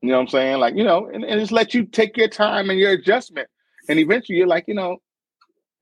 you 0.02 0.10
know 0.10 0.16
what 0.16 0.22
I'm 0.22 0.28
saying? 0.30 0.60
Like, 0.60 0.76
you 0.76 0.84
know, 0.84 1.08
and, 1.08 1.24
and 1.24 1.40
just 1.40 1.52
let 1.52 1.74
you 1.74 1.86
take 1.86 2.18
your 2.18 2.28
time 2.28 2.70
and 2.70 2.80
your 2.80 2.92
adjustment. 2.92 3.48
And 3.90 4.00
eventually 4.00 4.38
you're 4.38 4.48
like, 4.48 4.66
you 4.68 4.74
know, 4.74 4.98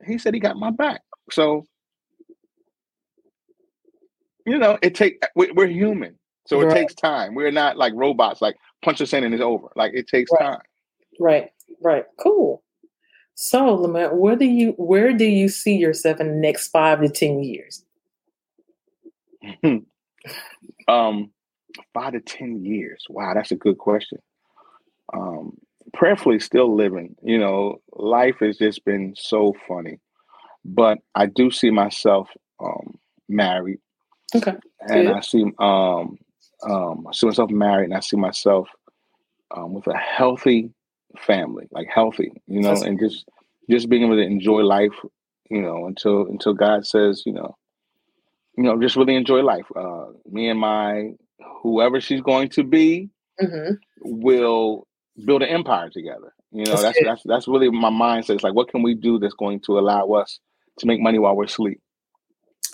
he 0.05 0.17
said 0.17 0.33
he 0.33 0.39
got 0.39 0.57
my 0.57 0.71
back. 0.71 1.01
So 1.31 1.65
you 4.49 4.57
know, 4.57 4.77
it 4.81 4.95
take 4.95 5.21
we're 5.35 5.67
human, 5.67 6.17
so 6.45 6.61
right. 6.61 6.71
it 6.71 6.73
takes 6.73 6.93
time. 6.93 7.35
We're 7.35 7.51
not 7.51 7.77
like 7.77 7.93
robots. 7.95 8.41
Like 8.41 8.55
punch 8.83 9.01
us 9.01 9.13
in 9.13 9.23
and 9.23 9.33
it's 9.33 9.43
over. 9.43 9.67
Like 9.75 9.93
it 9.93 10.07
takes 10.07 10.31
right. 10.31 10.41
time. 10.41 10.61
Right. 11.19 11.51
Right. 11.81 12.05
Cool. 12.19 12.63
So, 13.35 13.73
Lamont, 13.73 14.15
where 14.15 14.35
do 14.35 14.45
you 14.45 14.71
where 14.71 15.13
do 15.13 15.25
you 15.25 15.47
see 15.47 15.77
yourself 15.77 16.19
in 16.19 16.27
the 16.27 16.33
next 16.33 16.67
five 16.69 17.01
to 17.01 17.07
ten 17.07 17.41
years? 17.41 17.85
um, 20.87 21.31
five 21.93 22.13
to 22.13 22.19
ten 22.19 22.65
years. 22.65 23.05
Wow, 23.09 23.33
that's 23.33 23.51
a 23.51 23.55
good 23.55 23.77
question. 23.77 24.17
Um, 25.13 25.57
prayerfully, 25.93 26.39
still 26.39 26.75
living. 26.75 27.15
You 27.23 27.37
know, 27.37 27.81
life 27.93 28.35
has 28.41 28.57
just 28.57 28.83
been 28.83 29.13
so 29.15 29.55
funny, 29.67 29.99
but 30.65 30.97
I 31.15 31.25
do 31.27 31.49
see 31.49 31.71
myself 31.71 32.27
um, 32.59 32.97
married 33.29 33.79
Okay. 34.35 34.55
And 34.81 35.07
Good. 35.07 35.15
I 35.15 35.19
see 35.21 35.43
um 35.59 36.17
um 36.63 37.07
I 37.07 37.13
see 37.13 37.27
myself 37.27 37.49
married 37.49 37.85
and 37.85 37.95
I 37.95 37.99
see 37.99 38.17
myself 38.17 38.69
um 39.55 39.73
with 39.73 39.87
a 39.87 39.97
healthy 39.97 40.71
family, 41.17 41.67
like 41.71 41.87
healthy, 41.93 42.31
you 42.47 42.61
know, 42.61 42.69
That's 42.69 42.81
and 42.81 42.99
just 42.99 43.25
just 43.69 43.89
being 43.89 44.03
able 44.03 44.15
to 44.15 44.21
enjoy 44.21 44.61
life, 44.61 44.93
you 45.49 45.61
know, 45.61 45.85
until 45.85 46.27
until 46.27 46.53
God 46.53 46.85
says, 46.85 47.23
you 47.25 47.33
know, 47.33 47.55
you 48.57 48.63
know, 48.63 48.79
just 48.79 48.95
really 48.95 49.15
enjoy 49.15 49.41
life. 49.41 49.65
Uh 49.75 50.07
me 50.25 50.49
and 50.49 50.59
my 50.59 51.11
whoever 51.61 51.99
she's 51.99 52.21
going 52.21 52.49
to 52.49 52.63
be 52.63 53.09
mm-hmm. 53.41 53.73
will 54.01 54.87
build 55.25 55.41
an 55.41 55.49
empire 55.49 55.89
together. 55.89 56.33
You 56.51 56.65
know, 56.65 56.71
that's 56.71 56.83
that's, 56.83 57.05
that's 57.05 57.23
that's 57.25 57.47
really 57.47 57.69
my 57.69 57.89
mindset. 57.89 58.35
It's 58.35 58.43
like 58.43 58.53
what 58.53 58.69
can 58.69 58.83
we 58.83 58.95
do 58.95 59.17
that's 59.19 59.35
going 59.35 59.61
to 59.61 59.79
allow 59.79 60.09
us 60.11 60.39
to 60.79 60.87
make 60.87 60.99
money 61.01 61.19
while 61.19 61.35
we're 61.35 61.45
asleep? 61.45 61.81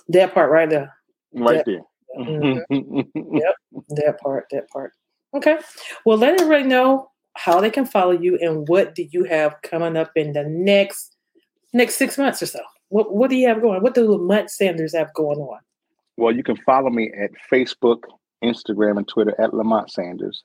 That 0.10 0.34
part 0.34 0.52
right 0.52 0.70
there 0.70 0.96
right 1.36 1.64
there. 1.66 1.82
Mm-hmm. 2.18 3.00
yep, 3.36 3.56
that 3.90 4.20
part, 4.22 4.46
that 4.52 4.70
part. 4.70 4.92
Okay. 5.36 5.58
Well, 6.06 6.18
let 6.18 6.40
everybody 6.40 6.64
know 6.64 7.10
how 7.34 7.60
they 7.60 7.70
can 7.70 7.86
follow 7.86 8.12
you 8.12 8.38
and 8.42 8.68
what 8.68 8.96
do 8.96 9.06
you 9.12 9.26
have 9.26 9.62
coming 9.62 9.98
up 9.98 10.12
in 10.16 10.34
the 10.34 10.44
next 10.44 11.16
next 11.74 11.96
six 11.96 12.18
months 12.18 12.42
or 12.42 12.46
so. 12.46 12.62
What 12.90 13.14
what 13.14 13.30
do 13.30 13.36
you 13.36 13.48
have 13.48 13.62
going? 13.62 13.82
What 13.82 13.94
do 13.94 14.10
Lamont 14.10 14.50
Sanders 14.50 14.96
have 14.96 15.14
going 15.14 15.40
on? 15.40 15.60
Well, 16.18 16.34
you 16.34 16.44
can 16.44 16.56
follow 16.56 16.90
me 16.90 17.12
at 17.22 17.32
Facebook, 17.52 18.04
Instagram, 18.44 18.98
and 18.98 19.08
Twitter 19.08 19.40
at 19.40 19.54
Lamont 19.54 19.92
Sanders. 19.92 20.44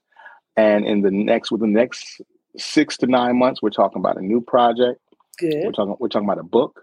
And 0.56 0.84
in 0.84 1.02
the 1.02 1.12
next 1.12 1.52
within 1.52 1.72
the 1.72 1.78
next 1.78 2.20
six 2.56 2.96
to 2.98 3.06
nine 3.06 3.38
months, 3.38 3.62
we're 3.62 3.70
talking 3.70 4.00
about 4.00 4.16
a 4.16 4.22
new 4.22 4.40
project. 4.40 5.00
Good. 5.38 5.62
We're 5.64 5.72
talking 5.72 5.96
we're 6.00 6.08
talking 6.08 6.28
about 6.28 6.40
a 6.40 6.44
book. 6.44 6.80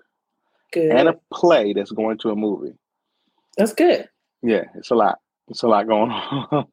Good. 0.71 0.91
And 0.91 1.09
a 1.09 1.19
play 1.33 1.73
that's 1.73 1.91
going 1.91 2.17
to 2.19 2.29
a 2.29 2.35
movie. 2.35 2.73
That's 3.57 3.73
good. 3.73 4.07
Yeah, 4.41 4.63
it's 4.75 4.91
a 4.91 4.95
lot. 4.95 5.19
It's 5.49 5.63
a 5.63 5.67
lot 5.67 5.87
going 5.87 6.11
on. 6.11 6.67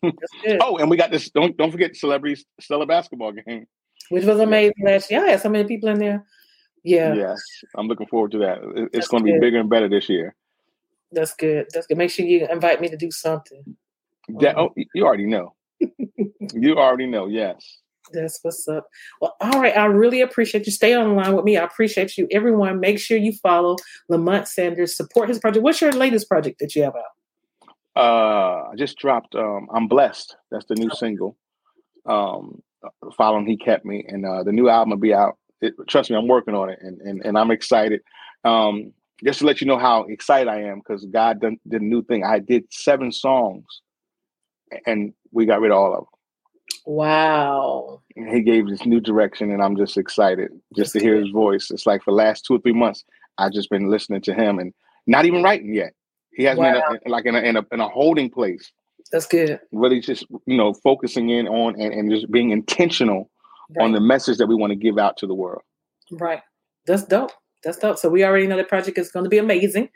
oh, 0.61 0.77
and 0.79 0.91
we 0.91 0.97
got 0.97 1.11
this. 1.11 1.31
Don't 1.31 1.57
don't 1.57 1.71
forget 1.71 1.97
celebrities 1.97 2.45
stellar 2.61 2.87
basketball 2.87 3.33
game, 3.33 3.67
which 4.11 4.25
was 4.25 4.41
amazing 4.41 4.85
last 4.85 5.11
year. 5.11 5.25
I 5.25 5.31
had 5.31 5.41
so 5.41 5.49
many 5.49 5.67
people 5.67 5.89
in 5.89 5.99
there. 5.99 6.25
Yeah. 6.83 7.15
Yes, 7.15 7.41
I'm 7.77 7.89
looking 7.89 8.07
forward 8.07 8.33
to 8.33 8.39
that. 8.39 8.89
It's 8.93 9.09
going 9.09 9.25
to 9.25 9.33
be 9.33 9.39
bigger 9.39 9.59
and 9.59 9.71
better 9.71 9.89
this 9.89 10.09
year. 10.09 10.35
That's 11.13 11.35
good. 11.35 11.67
That's 11.73 11.87
good. 11.87 11.97
Make 11.97 12.11
sure 12.11 12.27
you 12.27 12.47
invite 12.49 12.81
me 12.81 12.89
to 12.89 12.97
do 12.97 13.11
something. 13.11 13.77
That, 14.41 14.59
oh, 14.59 14.75
you 14.95 15.07
already 15.07 15.27
know. 15.27 15.55
you 15.81 16.77
already 16.77 17.07
know. 17.07 17.27
Yes. 17.27 17.79
That's 18.13 18.39
what's 18.43 18.69
up. 18.69 18.87
Well, 19.21 19.37
all 19.41 19.61
right. 19.61 19.77
I 19.77 19.87
really 19.87 20.21
appreciate 20.21 20.67
you. 20.67 20.73
Stay 20.73 20.95
on 20.95 21.09
the 21.09 21.15
line 21.15 21.35
with 21.35 21.45
me. 21.45 21.57
I 21.57 21.65
appreciate 21.65 22.17
you. 22.19 22.29
Everyone, 22.31 22.81
make 22.81 22.99
sure 22.99 23.17
you 23.17 23.33
follow 23.33 23.77
Lamont 24.09 24.47
Sanders. 24.47 24.97
Support 24.97 25.29
his 25.29 25.39
project. 25.39 25.63
What's 25.63 25.81
your 25.81 25.93
latest 25.93 26.29
project 26.29 26.59
that 26.61 26.75
you 26.75 26.83
have 26.83 26.95
out? 26.95 27.71
Uh, 27.97 28.71
I 28.71 28.75
just 28.77 28.99
dropped 28.99 29.35
um, 29.35 29.69
I'm 29.73 29.89
Blessed. 29.89 30.37
That's 30.51 30.67
the 30.67 30.75
new 30.75 30.91
single. 30.91 31.37
Um, 32.07 32.63
following 33.17 33.47
He 33.47 33.57
Kept 33.57 33.85
Me. 33.85 34.05
And 34.07 34.27
uh, 34.27 34.43
the 34.43 34.53
new 34.53 34.69
album 34.69 34.91
will 34.91 34.99
be 34.99 35.15
out. 35.15 35.39
It, 35.61 35.75
trust 35.89 36.11
me, 36.11 36.17
I'm 36.17 36.29
working 36.29 36.55
on 36.55 36.69
it 36.69 36.79
and, 36.83 37.01
and, 37.01 37.25
and 37.25 37.39
I'm 37.39 37.51
excited. 37.51 38.03
Um, 38.45 38.93
just 39.25 39.39
to 39.39 39.47
let 39.47 39.61
you 39.61 39.67
know 39.67 39.79
how 39.79 40.03
excited 40.05 40.49
I 40.49 40.63
am 40.63 40.81
because 40.81 41.07
God 41.07 41.41
done, 41.41 41.59
did 41.67 41.81
a 41.81 41.85
new 41.85 42.05
thing. 42.05 42.25
I 42.25 42.41
did 42.41 42.65
seven 42.71 43.11
songs 43.13 43.65
and 44.87 45.15
we 45.33 45.47
got 45.47 45.61
rid 45.61 45.71
of 45.71 45.79
all 45.79 45.93
of 45.93 45.99
them. 46.01 46.07
Wow. 46.87 48.03
He 48.15 48.43
gave 48.43 48.69
this 48.69 48.85
new 48.85 49.01
direction, 49.01 49.51
and 49.51 49.63
I'm 49.63 49.77
just 49.77 49.97
excited 49.97 50.51
just 50.77 50.93
to 50.93 51.01
hear 51.01 51.17
his 51.17 51.31
voice. 51.31 51.71
It's 51.71 51.87
like 51.87 52.03
for 52.03 52.11
the 52.11 52.17
last 52.17 52.45
two 52.45 52.55
or 52.55 52.59
three 52.59 52.73
months, 52.73 53.05
I've 53.39 53.53
just 53.53 53.71
been 53.71 53.91
listening 53.91 54.21
to 54.23 54.35
him 54.35 54.59
and 54.59 54.73
not 55.07 55.25
even 55.25 55.43
writing 55.43 55.75
yet. 55.75 55.93
He 56.33 56.45
has 56.45 56.59
wow. 56.59 56.73
me 56.73 56.79
in 56.79 56.99
a, 57.07 57.11
like 57.11 57.27
in 57.27 57.35
a, 57.35 57.41
in 57.41 57.57
a, 57.57 57.67
in 57.73 57.81
a 57.81 57.89
holding 57.89 58.29
place. 58.29 58.71
That's 59.13 59.27
good. 59.27 59.61
Really, 59.73 60.01
just 60.01 60.27
you 60.47 60.57
know, 60.57 60.75
focusing 60.75 61.31
in 61.31 61.47
on 61.49 61.81
and, 61.81 61.93
and 61.93 62.11
just 62.11 62.31
being 62.31 62.51
intentional 62.51 63.31
right. 63.77 63.85
on 63.85 63.93
the 63.93 64.01
message 64.01 64.39
that 64.39 64.47
we 64.47 64.55
want 64.55 64.71
to 64.71 64.77
give 64.77 64.99
out 64.99 65.17
to 65.19 65.27
the 65.27 65.35
world. 65.35 65.63
Right. 66.13 66.41
That's 66.87 67.05
dope. 67.05 67.33
That's 67.63 67.79
dope. 67.79 67.99
So 67.99 68.09
we 68.09 68.25
already 68.25 68.47
know 68.47 68.57
the 68.57 68.65
project 68.65 68.99
is 68.99 69.11
going 69.11 69.25
to 69.25 69.31
be 69.31 69.39
amazing. 69.39 69.89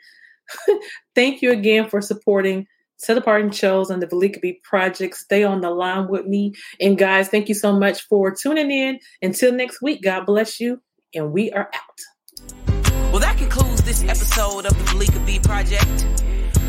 Thank 1.15 1.41
you 1.41 1.51
again 1.51 1.89
for 1.89 2.01
supporting 2.01 2.65
Set 2.99 3.17
Apart 3.17 3.41
and 3.41 3.53
Chosen, 3.53 4.01
the 4.01 4.07
Valika 4.07 4.41
B 4.41 4.59
Project. 4.63 5.15
Stay 5.15 5.43
on 5.43 5.61
the 5.61 5.69
line 5.69 6.09
with 6.09 6.25
me. 6.25 6.53
And 6.81 6.97
guys, 6.97 7.29
thank 7.29 7.47
you 7.47 7.55
so 7.55 7.71
much 7.71 8.01
for 8.01 8.35
tuning 8.35 8.69
in. 8.69 8.99
Until 9.21 9.53
next 9.53 9.81
week, 9.81 10.03
God 10.03 10.25
bless 10.25 10.59
you. 10.59 10.81
And 11.15 11.31
we 11.31 11.49
are 11.51 11.69
out. 11.73 12.53
Well, 13.11 13.19
that 13.19 13.37
concludes 13.37 13.81
this 13.83 14.03
episode 14.03 14.65
of 14.65 14.77
the 14.77 14.83
Valika 14.91 15.25
B 15.25 15.39
Project 15.39 16.05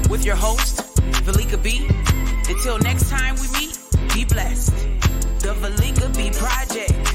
with 0.09 0.25
your 0.25 0.37
host, 0.37 0.97
Valika 1.25 1.61
B. 1.61 1.87
Until 2.49 2.79
next 2.79 3.11
time 3.11 3.35
we 3.35 3.49
meet, 3.59 3.79
be 4.15 4.25
blessed. 4.25 4.73
The 5.41 5.55
Valika 5.55 6.17
B 6.17 6.31
Project. 6.31 7.10